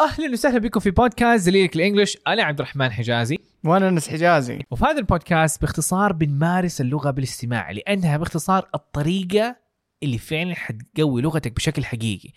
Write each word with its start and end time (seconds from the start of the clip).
أهلا 0.00 0.32
وسهلا 0.32 0.58
بكم 0.58 0.80
في 0.80 0.90
بودكاست 0.90 1.46
دليلك 1.46 1.76
الإنجليش. 1.76 2.18
أنا 2.26 2.42
عبد 2.42 2.60
الرحمن 2.60 2.90
حجازي. 2.90 3.38
وأنا 3.64 3.88
أنس 3.88 4.08
حجازي. 4.08 4.58
وفي 4.70 4.84
هذا 4.84 4.98
البودكاست 4.98 5.60
باختصار 5.60 6.12
بنمارس 6.12 6.80
اللغة 6.80 7.10
بالاستماع 7.10 7.70
لأنها 7.70 8.16
باختصار 8.16 8.68
الطريقة 8.74 9.56
اللي 10.02 10.18
فعلا 10.18 10.54
حتقوي 10.54 11.22
لغتك 11.22 11.56
بشكل 11.56 11.84
حقيقي. 11.84 12.28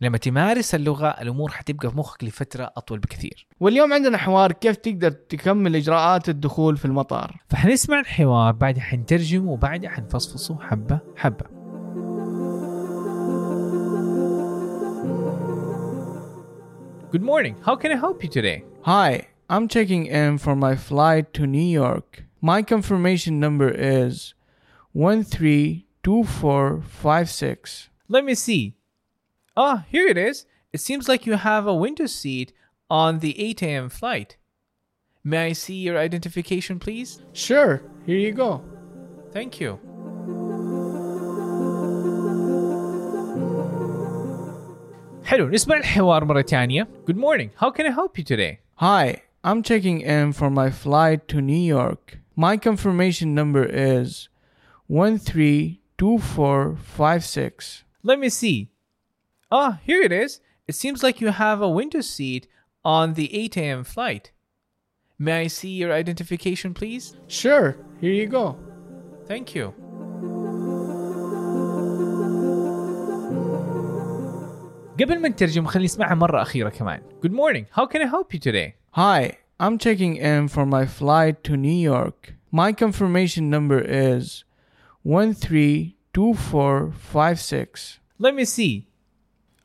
لما 0.00 0.18
تمارس 0.18 0.74
اللغة 0.74 1.08
الأمور 1.08 1.50
حتبقى 1.50 1.90
في 1.90 1.96
مخك 1.96 2.24
لفترة 2.24 2.72
أطول 2.76 2.98
بكثير. 2.98 3.46
واليوم 3.60 3.92
عندنا 3.92 4.18
حوار 4.18 4.52
كيف 4.52 4.76
تقدر 4.76 5.10
تكمل 5.10 5.76
إجراءات 5.76 6.28
الدخول 6.28 6.76
في 6.76 6.84
المطار. 6.84 7.36
فحنسمع 7.48 8.00
الحوار 8.00 8.52
بعدها 8.52 8.82
حنترجم 8.82 9.48
وبعدها 9.48 9.90
حنفصفصه 9.90 10.58
حبة 10.60 11.00
حبة. 11.16 11.57
Good 17.10 17.22
morning. 17.22 17.56
How 17.62 17.74
can 17.74 17.90
I 17.90 17.96
help 17.96 18.22
you 18.22 18.28
today? 18.28 18.64
Hi, 18.82 19.28
I'm 19.48 19.66
checking 19.66 20.04
in 20.04 20.36
for 20.36 20.54
my 20.54 20.76
flight 20.76 21.32
to 21.34 21.46
New 21.46 21.58
York. 21.58 22.24
My 22.42 22.60
confirmation 22.60 23.40
number 23.40 23.70
is 23.70 24.34
132456. 24.92 27.88
Let 28.08 28.26
me 28.26 28.34
see. 28.34 28.74
Ah, 29.56 29.86
here 29.88 30.06
it 30.06 30.18
is. 30.18 30.44
It 30.70 30.82
seems 30.82 31.08
like 31.08 31.24
you 31.24 31.36
have 31.36 31.66
a 31.66 31.74
window 31.74 32.04
seat 32.04 32.52
on 32.90 33.20
the 33.20 33.40
8 33.40 33.62
a.m. 33.62 33.88
flight. 33.88 34.36
May 35.24 35.46
I 35.46 35.52
see 35.52 35.76
your 35.76 35.96
identification, 35.96 36.78
please? 36.78 37.22
Sure, 37.32 37.80
here 38.04 38.18
you 38.18 38.32
go. 38.32 38.62
Thank 39.32 39.60
you. 39.60 39.80
حلو 45.27 45.49
نسمع 45.49 45.77
الحوار 45.77 46.25
مرة 46.25 46.41
ثانية. 46.41 46.87
Good 47.05 47.17
morning. 47.17 47.49
How 47.61 47.69
can 47.71 47.85
I 47.85 47.91
help 47.91 48.17
you 48.17 48.23
today? 48.23 48.59
Hi, 48.75 49.21
I'm 49.43 49.61
checking 49.63 50.01
in 50.01 50.33
for 50.33 50.49
my 50.49 50.69
flight 50.69 51.27
to 51.29 51.41
New 51.41 51.63
York. 51.77 52.17
My 52.35 52.57
confirmation 52.57 53.33
number 53.35 53.63
is 53.65 54.29
132456. 54.87 57.83
Let 58.03 58.19
me 58.19 58.29
see. 58.29 58.69
Ah, 59.51 59.79
here 59.83 60.01
it 60.01 60.11
is. 60.11 60.39
It 60.67 60.75
seems 60.75 61.03
like 61.03 61.21
you 61.21 61.29
have 61.29 61.61
a 61.61 61.69
window 61.69 62.01
seat 62.01 62.47
on 62.83 63.13
the 63.13 63.33
8 63.33 63.55
a.m. 63.57 63.83
flight. 63.83 64.31
May 65.19 65.41
I 65.41 65.47
see 65.47 65.69
your 65.69 65.93
identification, 65.93 66.73
please? 66.73 67.15
Sure, 67.27 67.77
here 68.01 68.13
you 68.13 68.25
go. 68.27 68.57
Thank 69.27 69.53
you. 69.55 69.73
قبل 74.99 75.19
ما 75.19 75.29
نترجم 75.29 75.65
خلينا 75.65 75.85
نسمعها 75.85 76.15
مرة 76.15 76.41
أخيرة 76.41 76.69
كمان. 76.69 77.01
Good 77.21 77.33
morning. 77.33 77.65
How 77.71 77.85
can 77.85 78.01
I 78.01 78.05
help 78.05 78.33
you 78.33 78.39
today? 78.39 78.75
Hi, 78.91 79.37
I'm 79.59 79.77
checking 79.77 80.15
in 80.15 80.47
for 80.47 80.65
my 80.65 80.85
flight 80.85 81.43
to 81.45 81.57
New 81.57 81.69
York. 81.93 82.33
My 82.51 82.71
confirmation 82.73 83.49
number 83.49 83.79
is 83.79 84.43
132456. 85.03 87.99
Let 88.19 88.35
me 88.35 88.45
see. 88.45 88.87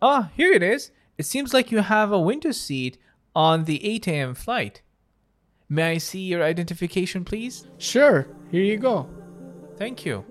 Ah, 0.00 0.30
here 0.36 0.52
it 0.52 0.62
is. 0.62 0.90
It 1.18 1.26
seems 1.26 1.52
like 1.52 1.70
you 1.70 1.80
have 1.80 2.10
a 2.12 2.18
window 2.18 2.52
seat 2.52 2.96
on 3.34 3.64
the 3.64 3.84
8 3.84 4.08
a.m. 4.08 4.34
flight. 4.34 4.80
May 5.68 5.90
I 5.92 5.98
see 5.98 6.20
your 6.20 6.42
identification, 6.42 7.24
please? 7.24 7.66
Sure, 7.76 8.26
here 8.50 8.64
you 8.64 8.78
go. 8.78 9.06
Thank 9.76 10.06
you. 10.06 10.24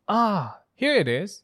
Ah, 0.08 0.60
here 0.76 0.96
it 0.96 1.08
is. 1.08 1.44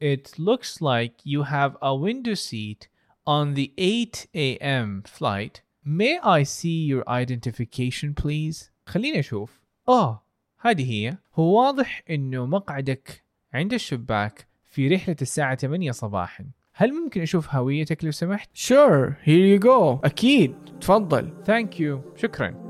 It 0.00 0.38
looks 0.38 0.80
like 0.82 1.14
you 1.24 1.44
have 1.44 1.76
a 1.80 1.94
window 1.94 2.34
seat 2.34 2.88
on 3.26 3.54
the 3.54 3.72
8 3.78 4.26
a.m. 4.34 5.02
flight. 5.06 5.62
May 5.85 6.19
I 6.23 6.43
see 6.43 6.85
your 6.91 7.03
identification 7.07 8.13
please? 8.23 8.69
خليني 8.85 9.19
أشوف. 9.19 9.59
آه 9.89 10.23
هذه 10.59 10.91
هي. 10.91 11.17
هو 11.35 11.57
واضح 11.59 12.03
إنه 12.09 12.45
مقعدك 12.45 13.23
عند 13.53 13.73
الشباك 13.73 14.47
في 14.63 14.87
رحلة 14.87 15.15
الساعة 15.21 15.55
8 15.55 15.91
صباحا. 15.91 16.45
هل 16.73 16.93
ممكن 16.93 17.21
أشوف 17.21 17.55
هويتك 17.55 18.05
لو 18.05 18.11
سمحت؟ 18.11 18.49
Sure, 18.57 19.13
here 19.25 19.59
you 19.59 19.63
go 19.65 20.05
أكيد 20.05 20.55
تفضل 20.81 21.33
Thank 21.45 21.79
you. 21.79 22.19
شكرا. 22.21 22.68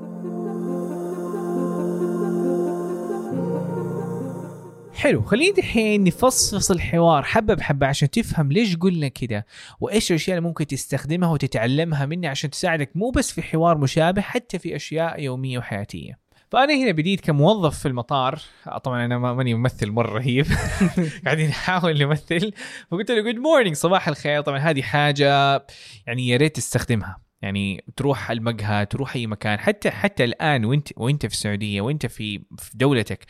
حلو 4.99 5.21
خلينا 5.23 5.55
دحين 5.55 6.03
نفصفص 6.03 6.71
الحوار 6.71 7.23
حبة 7.23 7.53
بحبة 7.53 7.87
عشان 7.87 8.09
تفهم 8.09 8.51
ليش 8.51 8.75
قلنا 8.75 9.07
كده 9.07 9.45
وإيش 9.79 10.11
الأشياء 10.11 10.37
اللي 10.37 10.47
ممكن 10.47 10.67
تستخدمها 10.67 11.29
وتتعلمها 11.29 12.05
مني 12.05 12.27
عشان 12.27 12.49
تساعدك 12.49 12.89
مو 12.95 13.09
بس 13.11 13.31
في 13.31 13.41
حوار 13.41 13.77
مشابه 13.77 14.21
حتى 14.21 14.59
في 14.59 14.75
أشياء 14.75 15.21
يومية 15.21 15.57
وحياتية. 15.57 16.19
فأنا 16.51 16.73
هنا 16.73 16.91
بديت 16.91 17.21
كموظف 17.21 17.79
في 17.79 17.87
المطار 17.87 18.39
طبعا 18.83 19.05
أنا 19.05 19.17
ما- 19.17 19.33
ماني 19.33 19.53
ممثل 19.53 19.91
مرة 19.91 20.13
رهيب 20.17 20.45
قاعدين 21.25 21.47
نحاول 21.49 21.99
نمثل. 21.99 22.51
فقلت 22.91 23.11
له 23.11 23.21
good 23.21 23.35
morning 23.35 23.75
صباح 23.75 24.07
الخير. 24.07 24.41
طبعا 24.41 24.57
هذه 24.59 24.81
حاجة 24.81 25.65
يعني 26.07 26.27
يا 26.27 26.37
ريت 26.37 26.55
تستخدمها. 26.55 27.28
يعني 27.41 27.83
تروح 27.95 28.31
المقهى 28.31 28.85
تروح 28.85 29.15
أي 29.15 29.27
مكان 29.27 29.59
حتى 29.59 29.91
حتى 29.91 30.23
الآن 30.23 30.65
وانت 30.65 30.87
وانت 30.97 31.25
في 31.25 31.33
السعودية 31.33 31.81
وانت 31.81 32.05
في 32.05 32.37
في 32.57 32.71
دولتك 32.77 33.25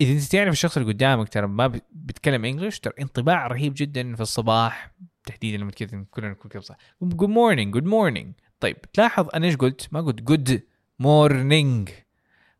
إذا 0.00 0.12
أنت 0.12 0.22
تعرف 0.22 0.52
الشخص 0.52 0.76
اللي 0.76 0.92
قدامك 0.92 1.28
ترى 1.28 1.46
ما 1.46 1.80
بيتكلم 1.92 2.44
English 2.44 2.78
ترى 2.78 2.92
انطباع 3.00 3.46
رهيب 3.46 3.72
جدا 3.76 4.14
في 4.14 4.20
الصباح 4.20 4.90
تحديدا 5.26 5.58
لما 5.58 5.70
كذا 5.70 6.04
كلنا 6.10 6.28
نكون 6.28 6.50
كذا 6.50 6.76
good 7.02 7.28
morning 7.30 7.72
good 7.74 7.84
morning 7.84 8.32
طيب 8.60 8.76
تلاحظ 8.92 9.28
أنا 9.34 9.46
إيش 9.46 9.56
قلت؟ 9.56 9.88
ما 9.92 10.00
قلت 10.00 10.22
good 10.22 10.62
morning 10.98 11.88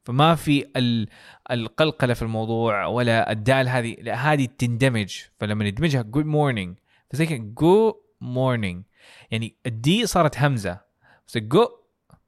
فما 0.04 0.34
في 0.34 0.66
ال- 0.76 1.08
القلقلة 1.50 2.14
في 2.14 2.22
الموضوع 2.22 2.86
ولا 2.86 3.32
الدال 3.32 3.68
هذه 3.68 3.96
لا 4.00 4.32
هذه 4.32 4.48
تندمج. 4.58 5.18
فلما 5.40 5.64
ندمجها 5.64 6.02
good 6.02 6.26
morning 6.26 6.78
فزي 7.10 7.26
كذا 7.26 7.36
good 7.36 7.94
morning 8.20 8.84
يعني 9.30 9.56
ال 9.66 9.86
D 9.86 10.06
صارت 10.06 10.38
همزة. 10.38 10.85
بس 11.26 11.38
good 11.38 11.68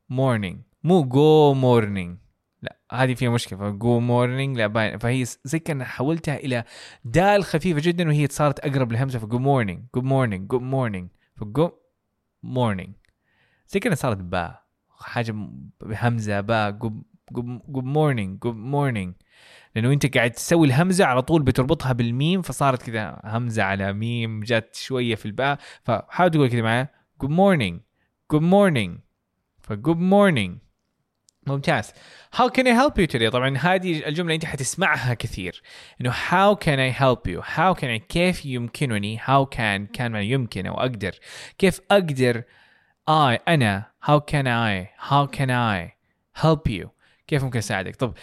morning 0.09 0.61
مو 0.85 1.03
good 1.05 1.55
morning 1.55 2.19
لا 2.63 2.79
هذه 2.93 3.15
فيها 3.15 3.31
مشكلة. 3.31 3.59
ف 3.59 3.67
good 3.67 4.01
morning 4.01 4.57
لا 4.57 4.67
باين 4.67 4.99
فهي 4.99 5.25
زي 5.45 5.59
كأن 5.59 5.85
حولتها 5.85 6.37
إلى 6.37 6.65
دال 7.05 7.45
خفيفة 7.45 7.81
جدا 7.81 8.09
وهي 8.09 8.27
صارت 8.31 8.59
أقرب 8.59 8.93
للهمزه 8.93 9.19
ف 9.19 9.23
good 9.23 9.39
morning 9.39 9.85
good 9.95 10.05
morning 10.05 10.49
good 10.49 10.63
morning 10.63 11.09
ف 11.37 11.43
good 11.43 11.71
morning 12.43 12.95
زي 13.69 13.81
كانها 13.81 13.97
صارت 13.97 14.17
باء 14.17 14.65
حاجة 15.01 15.35
بهمزة 15.81 16.41
good 16.71 17.03
good 17.69 17.85
morning 17.85 18.39
good 18.39 18.55
morning 18.55 19.15
لأنه 19.75 19.93
أنت 19.93 20.17
قاعد 20.17 20.31
تسوي 20.31 20.67
الهمزة 20.67 21.05
على 21.05 21.23
طول 21.23 21.43
بتربطها 21.43 21.93
بالميم 21.93 22.43
فصارت 22.43 22.83
كذا 22.83 23.21
همزة 23.25 23.63
على 23.63 23.93
ميم 23.93 24.41
جات 24.41 24.77
شوية 24.77 25.15
في 25.15 25.27
الباء. 25.27 25.59
فحاول 25.83 26.31
تقول 26.31 26.49
كذا 26.49 26.63
معايا؟ 26.63 26.89
good 27.21 27.31
morning 27.31 27.81
good 28.31 28.43
morning 28.43 28.99
ف 29.63 29.69
good 29.69 29.97
morning 29.97 30.59
ممتاز. 31.47 31.93
How 32.37 32.49
can 32.49 32.65
I 32.65 32.73
help 32.73 32.99
you 32.99 33.07
today? 33.07 33.29
طبعا 33.33 33.59
هذه 33.59 34.09
الجملة 34.09 34.35
أنت 34.35 34.45
حتسمعها 34.45 35.15
كثير. 35.15 35.63
إنه 36.01 36.13
how 36.13 36.57
can 36.57 36.79
I 36.79 37.01
help 37.01 37.31
you? 37.33 37.43
How 37.43 37.81
can 37.81 37.89
I 37.89 38.07
كيف 38.09 38.47
يمكنني? 38.47 39.19
How 39.19 39.30
can، 39.30 39.45
can 39.45 40.13
معنى 40.13 40.31
يمكن 40.31 40.67
أو 40.67 40.75
أقدر. 40.75 41.13
كيف 41.59 41.81
أقدر 41.91 42.43
I 43.11 43.39
أنا؟ 43.49 43.85
How 44.05 44.21
can 44.21 44.47
I? 44.47 44.89
How 45.11 45.27
can 45.27 45.51
I 45.51 45.93
help 46.43 46.71
you? 46.71 46.89
كيف 47.27 47.45
ممكن 47.45 47.59
أساعدك؟ 47.59 47.97
طب 47.97 48.15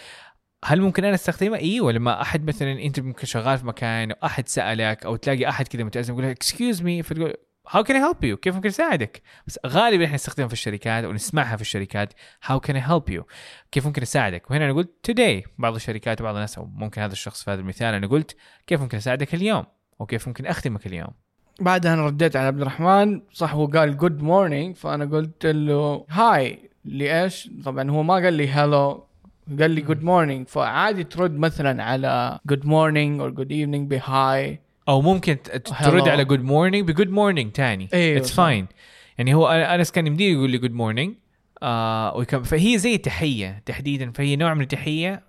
هل 0.64 0.80
ممكن 0.80 1.04
أنا 1.04 1.14
أستخدمها؟ 1.14 1.58
أيوه 1.58 1.92
لما 1.92 2.22
أحد 2.22 2.44
مثلا 2.44 2.72
أنت 2.72 3.00
ممكن 3.00 3.26
شغال 3.26 3.58
في 3.58 3.66
مكان 3.66 4.10
أو 4.10 4.16
احد 4.24 4.48
سألك 4.48 5.06
أو 5.06 5.16
تلاقي 5.16 5.48
أحد 5.48 5.68
كذا 5.68 5.84
متأزم 5.84 6.12
يقول 6.12 6.24
لك 6.24 6.30
excuse 6.30 6.82
me 6.82 7.02
فتقول 7.02 7.34
how 7.70 7.82
can 7.84 8.02
help 8.02 8.24
you 8.24 8.36
كيف 8.36 8.54
ممكن 8.54 8.68
اساعدك؟ 8.68 9.22
بس 9.46 9.58
غالبا 9.66 10.04
إحنا 10.04 10.14
نستخدمها 10.14 10.48
في 10.48 10.52
الشركات 10.52 11.04
أو 11.04 11.12
نسمعها 11.12 11.56
في 11.56 11.62
الشركات. 11.62 12.12
how 12.44 12.60
can 12.60 12.76
help 12.76 13.10
you 13.10 13.26
كيف 13.72 13.86
ممكن 13.86 14.02
اساعدك؟ 14.02 14.50
وهنا 14.50 14.64
أنا 14.64 14.72
قلت 14.72 15.10
today. 15.10 15.48
بعض 15.58 15.74
الشركات 15.74 16.20
وبعض 16.20 16.34
الناس 16.34 16.58
أو 16.58 16.66
ممكن 16.66 17.02
هذا 17.02 17.12
الشخص 17.12 17.44
في 17.44 17.50
هذا 17.50 17.60
المثال 17.60 17.94
أنا 17.94 18.06
قلت 18.06 18.36
كيف 18.66 18.80
ممكن 18.80 18.96
اساعدك 18.96 19.34
اليوم؟ 19.34 19.64
أو 20.00 20.06
كيف 20.06 20.28
ممكن 20.28 20.46
اخدمك 20.46 20.86
اليوم؟ 20.86 21.10
بعدها 21.60 21.94
أنا 21.94 22.06
رديت 22.06 22.36
على 22.36 22.46
عبد 22.46 22.60
الرحمن 22.60 23.22
صح 23.32 23.54
هو 23.54 23.66
قال 23.66 23.96
good 23.96 24.22
morning 24.22 24.76
فأنا 24.76 25.04
قلت 25.04 25.46
له 25.46 26.06
hi 26.10 26.70
لإيش؟ 26.84 27.50
طبعا 27.64 27.90
هو 27.90 28.02
ما 28.02 28.14
قال 28.14 28.34
لي 28.34 28.48
hello 28.48 29.06
قال 29.60 29.70
لي 29.70 29.80
good 29.80 30.02
morning 30.02 30.48
فعادي 30.48 31.04
ترد 31.04 31.38
مثلا 31.38 31.84
على 31.84 32.38
good 32.46 32.66
morning 32.66 33.20
or 33.20 33.30
good 33.30 33.52
evening 33.52 33.90
ب 33.90 34.07
hi. 34.07 34.60
أو 34.88 35.02
ممكن 35.02 35.42
ترد. 35.82 36.08
على 36.08 36.24
good 36.24 36.44
morning 36.44 36.88
ب 36.88 36.92
good 36.92 37.10
morning 37.10 37.52
تاني. 37.52 37.88
أيوه، 37.94 38.18
it's. 38.18 38.34
fine 38.34 38.66
يعني 39.18 39.34
هو 39.34 39.48
أنس 39.48 39.90
كان 39.90 40.06
يمديه 40.06 40.32
يقول 40.32 40.50
لي 40.50 40.58
good 40.58 40.72
morning 40.72 41.14
آه 41.62 42.16
welcome 42.16 42.42
فهي 42.42 42.78
زي 42.78 42.98
تحية 42.98 43.62
تحديدا. 43.66 44.10
فهي 44.10 44.36
نوع 44.36 44.54
من 44.54 44.60
التحية 44.60 45.22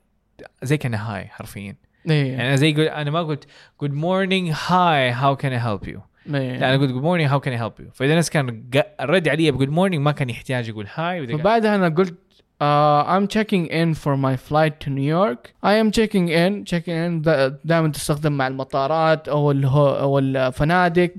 زي 0.64 0.78
كانها 0.78 1.16
hi 1.16 1.28
حرفيا. 1.28 1.76
إيه. 2.10 2.34
يعني 2.34 2.58
زي 2.58 2.74
قل... 2.74 2.82
أنا 2.82 3.12
ما 3.12 3.24
قلت 3.24 3.48
good 3.82 3.94
morning 3.94 4.54
hi 4.68 5.12
how 5.12 5.36
can 5.36 5.54
I 5.54 5.60
help 5.60 5.88
you. 5.88 6.02
لا 6.26 6.58
أنا 6.58 6.78
قلت 6.78 6.92
good 6.92 7.04
morning 7.04 7.30
how 7.32 7.40
can 7.40 7.54
I 7.54 7.60
help 7.60 7.74
you 7.80 7.90
فإذا 7.94 8.12
الناس 8.12 8.30
كان 8.30 8.64
رد 9.02 9.28
علي 9.28 9.52
ب 9.52 9.55
good 9.55 9.70
morning 9.70 10.02
ما 10.04 10.12
كان 10.12 10.30
يحتاج 10.30 10.68
يقول 10.68 10.88
hi 10.94 11.28
فبعدها 11.28 11.76
أنا 11.76 11.90
قلت 11.90 12.16
uh, 12.60 13.04
I'm 13.14 13.28
checking 13.28 13.68
in 13.68 13.94
for 13.94 14.18
my 14.18 14.36
flight 14.36 14.80
to 14.82 14.90
New 14.90 15.08
York. 15.20 15.54
I 15.64 15.74
am 15.74 15.92
checking 15.92 16.30
in 16.30 16.66
checking 16.66 16.96
in. 16.96 17.22
دائما 17.64 17.92
تستخدم 17.92 18.32
مع 18.32 18.48
المطارات 18.48 19.28
أو 19.28 19.52
الهو 19.52 19.90
أو 20.00 20.20
الفنادق. 20.20 21.12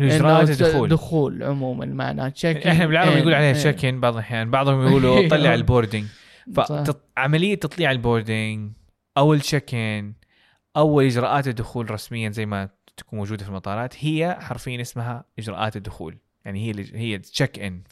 اجراءات 0.00 0.50
الدخول 0.50 0.88
دخول. 0.88 1.42
عموما 1.42 1.86
معناها 1.86 2.28
check 2.28 2.66
إحنا 2.66 2.86
بالعربي 2.86 3.20
نقول 3.20 3.34
عليها 3.34 3.52
check 3.52 3.84
in 3.84 4.00
بعض 4.00 4.12
الأحيان. 4.12 4.50
بعضهم 4.50 4.86
يقولوا. 4.86 5.28
طلع 5.36 5.54
ال 5.54 5.59
boarding. 5.59 6.04
فعمليه 7.16 7.54
تطليع 7.54 7.90
ال 7.90 7.99
boarding 7.99 8.72
أو 9.16 9.34
ال 9.34 9.41
check 9.41 9.74
in 9.74 10.14
أو 10.76 11.00
إجراءات 11.00 11.48
الدخول 11.48 11.90
رسميا 11.90 12.30
زي 12.30 12.46
ما 12.46 12.68
تكون 12.96 13.18
موجودة 13.18 13.44
في 13.44 13.50
المطارات 13.50 13.94
هي 14.04 14.36
حرفيا 14.40 14.80
اسمها 14.80 15.24
إجراءات 15.38 15.76
الدخول. 15.76 16.18
يعني 16.44 16.70
هي 16.70 16.84
هي 16.94 17.18
check 17.18 17.58
in 17.58 17.82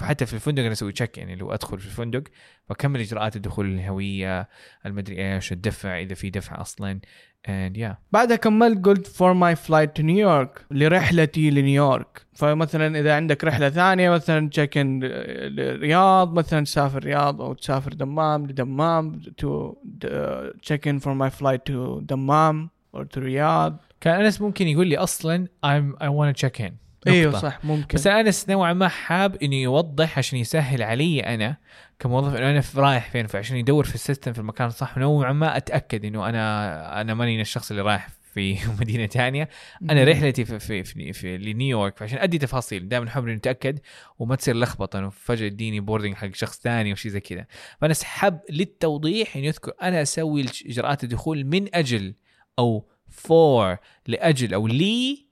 حتى 0.00 0.26
في 0.26 0.34
الفندق 0.34 0.62
أنا 0.62 0.72
أسوي 0.72 0.92
check 0.92 1.18
in 1.18 1.30
اللي 1.30 1.44
هو 1.44 1.54
أدخل 1.54 1.78
في 1.78 1.86
الفندق 1.86 2.22
واكمل 2.68 3.00
إجراءات 3.00 3.36
الدخول 3.36 3.66
الهوية 3.66 4.48
المدري 4.86 5.34
إيش 5.34 5.52
الدفع 5.52 6.00
إذا 6.00 6.14
في 6.14 6.30
دفع 6.30 6.60
أصلا. 6.60 7.00
And 7.48 7.76
yeah. 7.76 7.94
بعدها 8.12 8.36
كملت 8.36 8.84
قلت 8.84 9.06
for 9.06 9.34
my 9.34 9.54
flight 9.68 9.88
to 9.98 10.02
New 10.02 10.18
York 10.18 10.62
لرحلتي 10.70 11.50
لنيويورك. 11.50 12.26
فمثلا 12.32 13.00
إذا 13.00 13.14
عندك 13.16 13.44
رحلة 13.44 13.70
ثانية 13.70 14.10
مثلا 14.10 14.48
check 14.48 14.78
in 14.78 15.00
الرياض 15.02 16.32
مثلا 16.32 16.64
تسافر 16.64 16.98
الرياض 16.98 17.42
أو 17.42 17.52
تسافر 17.52 17.92
دمام 17.92 18.46
لدمام 18.46 19.20
to 19.42 19.74
check 20.62 20.86
in 20.86 21.00
for 21.00 21.14
my 21.14 21.30
flight 21.40 21.72
to 21.72 22.00
دمام 22.00 22.70
or 22.96 23.00
to 23.00 23.18
رياض. 23.18 23.76
كان 24.00 24.24
أنس 24.24 24.40
ممكن 24.40 24.68
يقول 24.68 24.86
لي 24.86 24.96
أصلا 24.96 25.46
I'm 25.66 26.02
I 26.02 26.08
want 26.08 26.36
to 26.36 26.46
check 26.46 26.60
in. 26.60 26.72
أيوه. 27.06 27.38
صح 27.40 27.64
ممكن. 27.64 27.94
بس 27.98 28.06
أنس 28.06 28.48
نوعا 28.48 28.72
ما 28.72 28.88
حاب 28.88 29.36
إنه 29.42 29.56
يوضح 29.56 30.18
عشان 30.18 30.38
يسهل 30.38 30.82
علي 30.82 31.20
أنا 31.20 31.56
كموظف 31.98 32.34
إنه 32.36 32.50
أنا 32.50 32.60
في- 32.60 32.80
رايح 32.80 33.10
فين 33.10 33.26
فعشان 33.26 33.56
يدور 33.56 33.84
في 33.84 33.94
ال 33.94 33.99
system 33.99 34.32
في 34.32 34.38
المكان 34.38 34.66
الصح. 34.66 34.98
نوعا 34.98 35.32
ما 35.32 35.56
أتأكد 35.56 36.04
إنه 36.04 36.28
أنا 36.28 37.00
أنا 37.00 37.14
ماني 37.14 37.40
الشخص 37.40 37.70
اللي 37.70 37.82
رايح 37.82 38.08
في 38.34 38.58
مدينة 38.80 39.06
ثانية 39.06 39.48
أنا 39.90 40.04
رحلتي 40.04 40.44
في 40.44 40.58
في, 40.58 40.84
في, 40.84 41.12
في 41.12 41.38
لنيويورك 41.38 41.96
فعشان 41.98 42.18
أدي 42.18 42.38
تفاصيل. 42.38 42.88
دائما 42.88 43.04
نحب 43.06 43.24
نتاكد 43.28 43.78
وما 44.18 44.36
تصير 44.36 44.56
لخبطة 44.56 44.98
إنه 44.98 45.10
فجأة 45.10 45.46
يديني 45.46 45.80
boarding 45.80 46.14
حق 46.14 46.34
شخص 46.34 46.60
ثاني 46.60 46.92
وشي 46.92 47.10
زي 47.10 47.20
كذا. 47.20 47.46
فانا 47.80 47.94
حب 48.04 48.40
للتوضيح 48.50 49.36
إنه 49.36 49.46
يذكر 49.46 49.72
أنا 49.82 50.02
أسوي 50.02 50.44
إجراءات 50.66 51.04
الدخول 51.04 51.44
من 51.44 51.74
أجل 51.74 52.14
أو 52.58 52.88
for 53.08 53.76
لأجل 54.06 54.54
أو 54.54 54.66
لي 54.66 55.26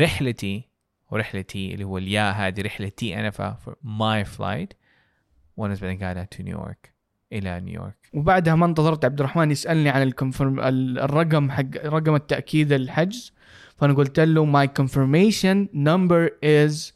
رحلتي 0.00 0.68
ورحلتي 1.10 1.74
اللي 1.74 1.84
هو 1.84 1.98
اليا 1.98 2.30
هذه 2.30 2.62
رحلتي 2.62 3.20
أنا 3.20 3.30
ف 3.30 3.42
my 3.82 4.24
flight 4.24 4.72
وأنا 5.56 5.74
بعدين 5.82 5.98
قاعد 5.98 6.26
to 6.26 6.42
نيويورك 6.42 6.92
إلى 7.32 7.60
نيويورك 7.60 7.96
وبعدها 8.14 8.54
ما 8.54 8.66
انتظرت 8.66 9.04
عبد 9.04 9.20
الرحمن 9.20 9.50
يسألني 9.50 9.88
عن 9.88 10.02
ال 10.02 10.09
confirm 10.09 10.60
ال- 10.60 10.98
الرقم 10.98 11.50
حق 11.50 11.76
رقم 11.84 12.14
التأكيد 12.14 12.72
الحجز. 12.72 13.32
فأنا 13.76 13.92
قلت 13.92 14.20
له 14.20 14.52
my 14.52 14.66
confirmation 14.66 15.68
number 15.74 16.30
is 16.44 16.92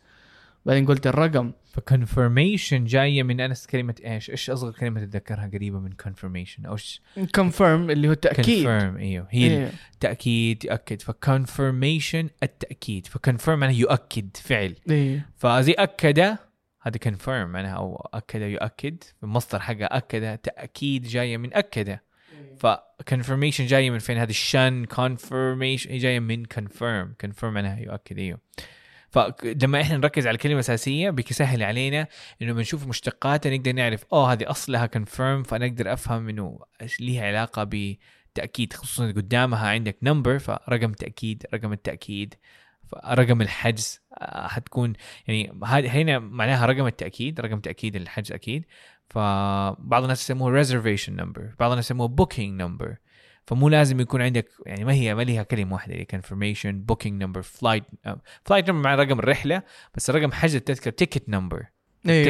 بعدين 0.66 0.86
قلت 0.86 1.06
الرقم. 1.06 1.52
ف 1.78 1.87
confirmation 1.87 2.84
جاية 2.84 3.22
من 3.22 3.40
أنس 3.40 3.66
كلمة 3.66 3.94
إيش؟ 4.04 4.30
إيش 4.30 4.50
أصغر 4.50 4.72
كلمة 4.72 5.00
تتذكرها 5.00 5.50
قريبة 5.54 5.78
من 5.80 5.92
confirmation 5.92 6.66
أو 6.66 6.72
إيش؟ 6.72 7.02
confirm 7.18 7.62
اللي 7.62 8.08
هو 8.08 8.14
تاكيد 8.14 8.44
confirm 8.44 8.96
إيوه. 8.96 9.26
هي 9.30 9.46
إيه. 9.46 9.72
التاكيد 9.94 10.64
يؤكد. 10.64 11.02
ف 11.02 11.12
confirmation 11.12 12.30
التأكيد. 12.42 13.06
ف 13.06 13.13
confirm 13.13 13.58
معناها 13.58 13.76
يؤكد 13.76 14.36
فعل. 14.36 14.74
إيه. 14.90 15.28
فزي 15.36 15.72
أكد 15.72 16.18
هذا 16.80 16.96
confirm 17.02 17.48
معناها 17.48 17.76
أو 17.76 18.08
أكد 18.14 18.40
يؤكد. 18.40 19.04
المصدر 19.22 19.60
حقه 19.60 19.84
أكد 19.84 20.38
تأكيد 20.38 21.02
جاية 21.06 21.36
من 21.36 21.54
أكد. 21.54 21.98
ف 22.58 22.67
confirmation 22.67 23.66
جاية 23.66 23.90
من 23.90 23.98
فين؟ 23.98 24.18
هذا 24.18 24.30
ال 24.30 24.41
tion 24.41 24.84
confirmation 24.84 25.98
جاية 25.98 26.20
من 26.20 26.44
confirm 26.44 27.14
confirm 27.20 27.54
معناها 27.54 27.80
يؤكد 27.80 28.18
إيوه. 28.18 28.38
فلما 29.10 29.80
إحنا 29.80 29.96
نركز 29.96 30.26
على 30.26 30.34
الكلمة 30.34 30.54
الاساسيه 30.54 31.10
بيسهل 31.10 31.62
علينا 31.62 32.06
إنه 32.42 32.52
بنشوف 32.52 32.86
مشتقاتها 32.86 33.56
نقدر 33.56 33.72
نعرف 33.72 34.04
اوه 34.12 34.32
هذه 34.32 34.50
أصلها 34.50 34.86
confirm 34.86 35.42
فنقدر 35.42 35.92
أفهم 35.92 36.28
إنه 36.28 36.58
ليها 37.00 37.26
علاقة 37.26 37.64
بتأكيد 37.64 38.72
خصوصا 38.72 39.06
قدامها 39.06 39.68
عندك 39.68 39.96
number 40.02 40.38
فرقم 40.38 40.92
تأكيد 40.92 41.46
رقم 41.54 41.72
التأكيد 41.72 42.34
رقم 42.94 43.40
الحجز 43.40 44.00
آه، 44.18 44.48
حتكون 44.48 44.92
يعني 45.26 45.52
هنا 45.62 46.18
معناها 46.18 46.66
رقم 46.66 46.86
التأكيد 46.86 47.40
رقم 47.40 47.60
تأكيد 47.60 47.96
الحجز 47.96 48.32
أكيد. 48.32 48.64
فبعض 49.10 50.02
الناس 50.02 50.22
يسموه 50.22 50.62
reservation 50.62 51.10
number 51.10 51.42
بعض 51.58 51.70
الناس 51.70 51.84
يسموه 51.84 52.16
booking 52.20 52.60
number. 52.62 53.07
فمو 53.48 53.68
لازم 53.68 54.00
يكون 54.00 54.22
عندك 54.22 54.48
يعني 54.66 54.84
ما 54.84 54.92
هي 54.92 55.14
ما 55.14 55.22
لها 55.22 55.42
كلمة 55.42 55.72
واحدة 55.72 55.94
هي 55.94 56.04
booking 56.92 57.24
number 57.24 57.42
flight 57.42 57.82
آه، 58.06 58.20
flight 58.50 58.64
number 58.64 58.70
مع 58.70 58.94
رقم 58.94 59.18
الرحلة 59.18 59.62
بس 59.94 60.10
رقم 60.10 60.32
حجز 60.32 60.54
التذكرة 60.56 60.90
ticket 60.90 61.28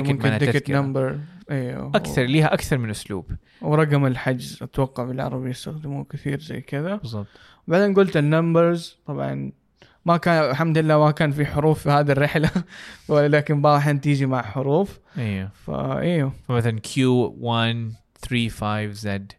ممكن 0.08 0.22
معناها 0.22 0.38
ticket 0.38 0.56
تذكرة. 0.56 0.80
number 0.80 1.18
أيوه 1.50 1.88
أكثر 1.94 2.22
ليها 2.22 2.54
أكثر 2.54 2.78
من 2.78 2.90
أسلوب. 2.90 3.30
ورقم 3.60 4.06
الحجز 4.06 4.58
أتوقع 4.62 5.04
بالعربي 5.04 5.50
يستخدموه 5.50 6.04
كثير 6.04 6.40
زي 6.40 6.60
كذا. 6.60 6.96
بالضبط. 6.96 7.26
بعدين 7.68 7.94
قلت 7.94 8.16
النمبرز 8.16 8.98
طبعا 9.06 9.52
ما 10.04 10.16
كان 10.16 10.50
الحمد 10.50 10.78
لله 10.78 10.98
ما 10.98 11.10
كان 11.10 11.30
في 11.30 11.46
حروف 11.46 11.82
في 11.82 11.90
هذه 11.90 12.12
الرحلة 12.12 12.50
ولكن 13.08 13.62
بعض 13.62 13.74
الأحيان 13.74 14.00
تيجي 14.00 14.26
مع 14.26 14.42
حروف. 14.42 15.00
أيوه 15.18 15.50
فايوه 15.66 16.32
فمثلا 16.48 16.80
Q1 16.80 17.92
35 18.28 18.94
Z. 18.94 19.37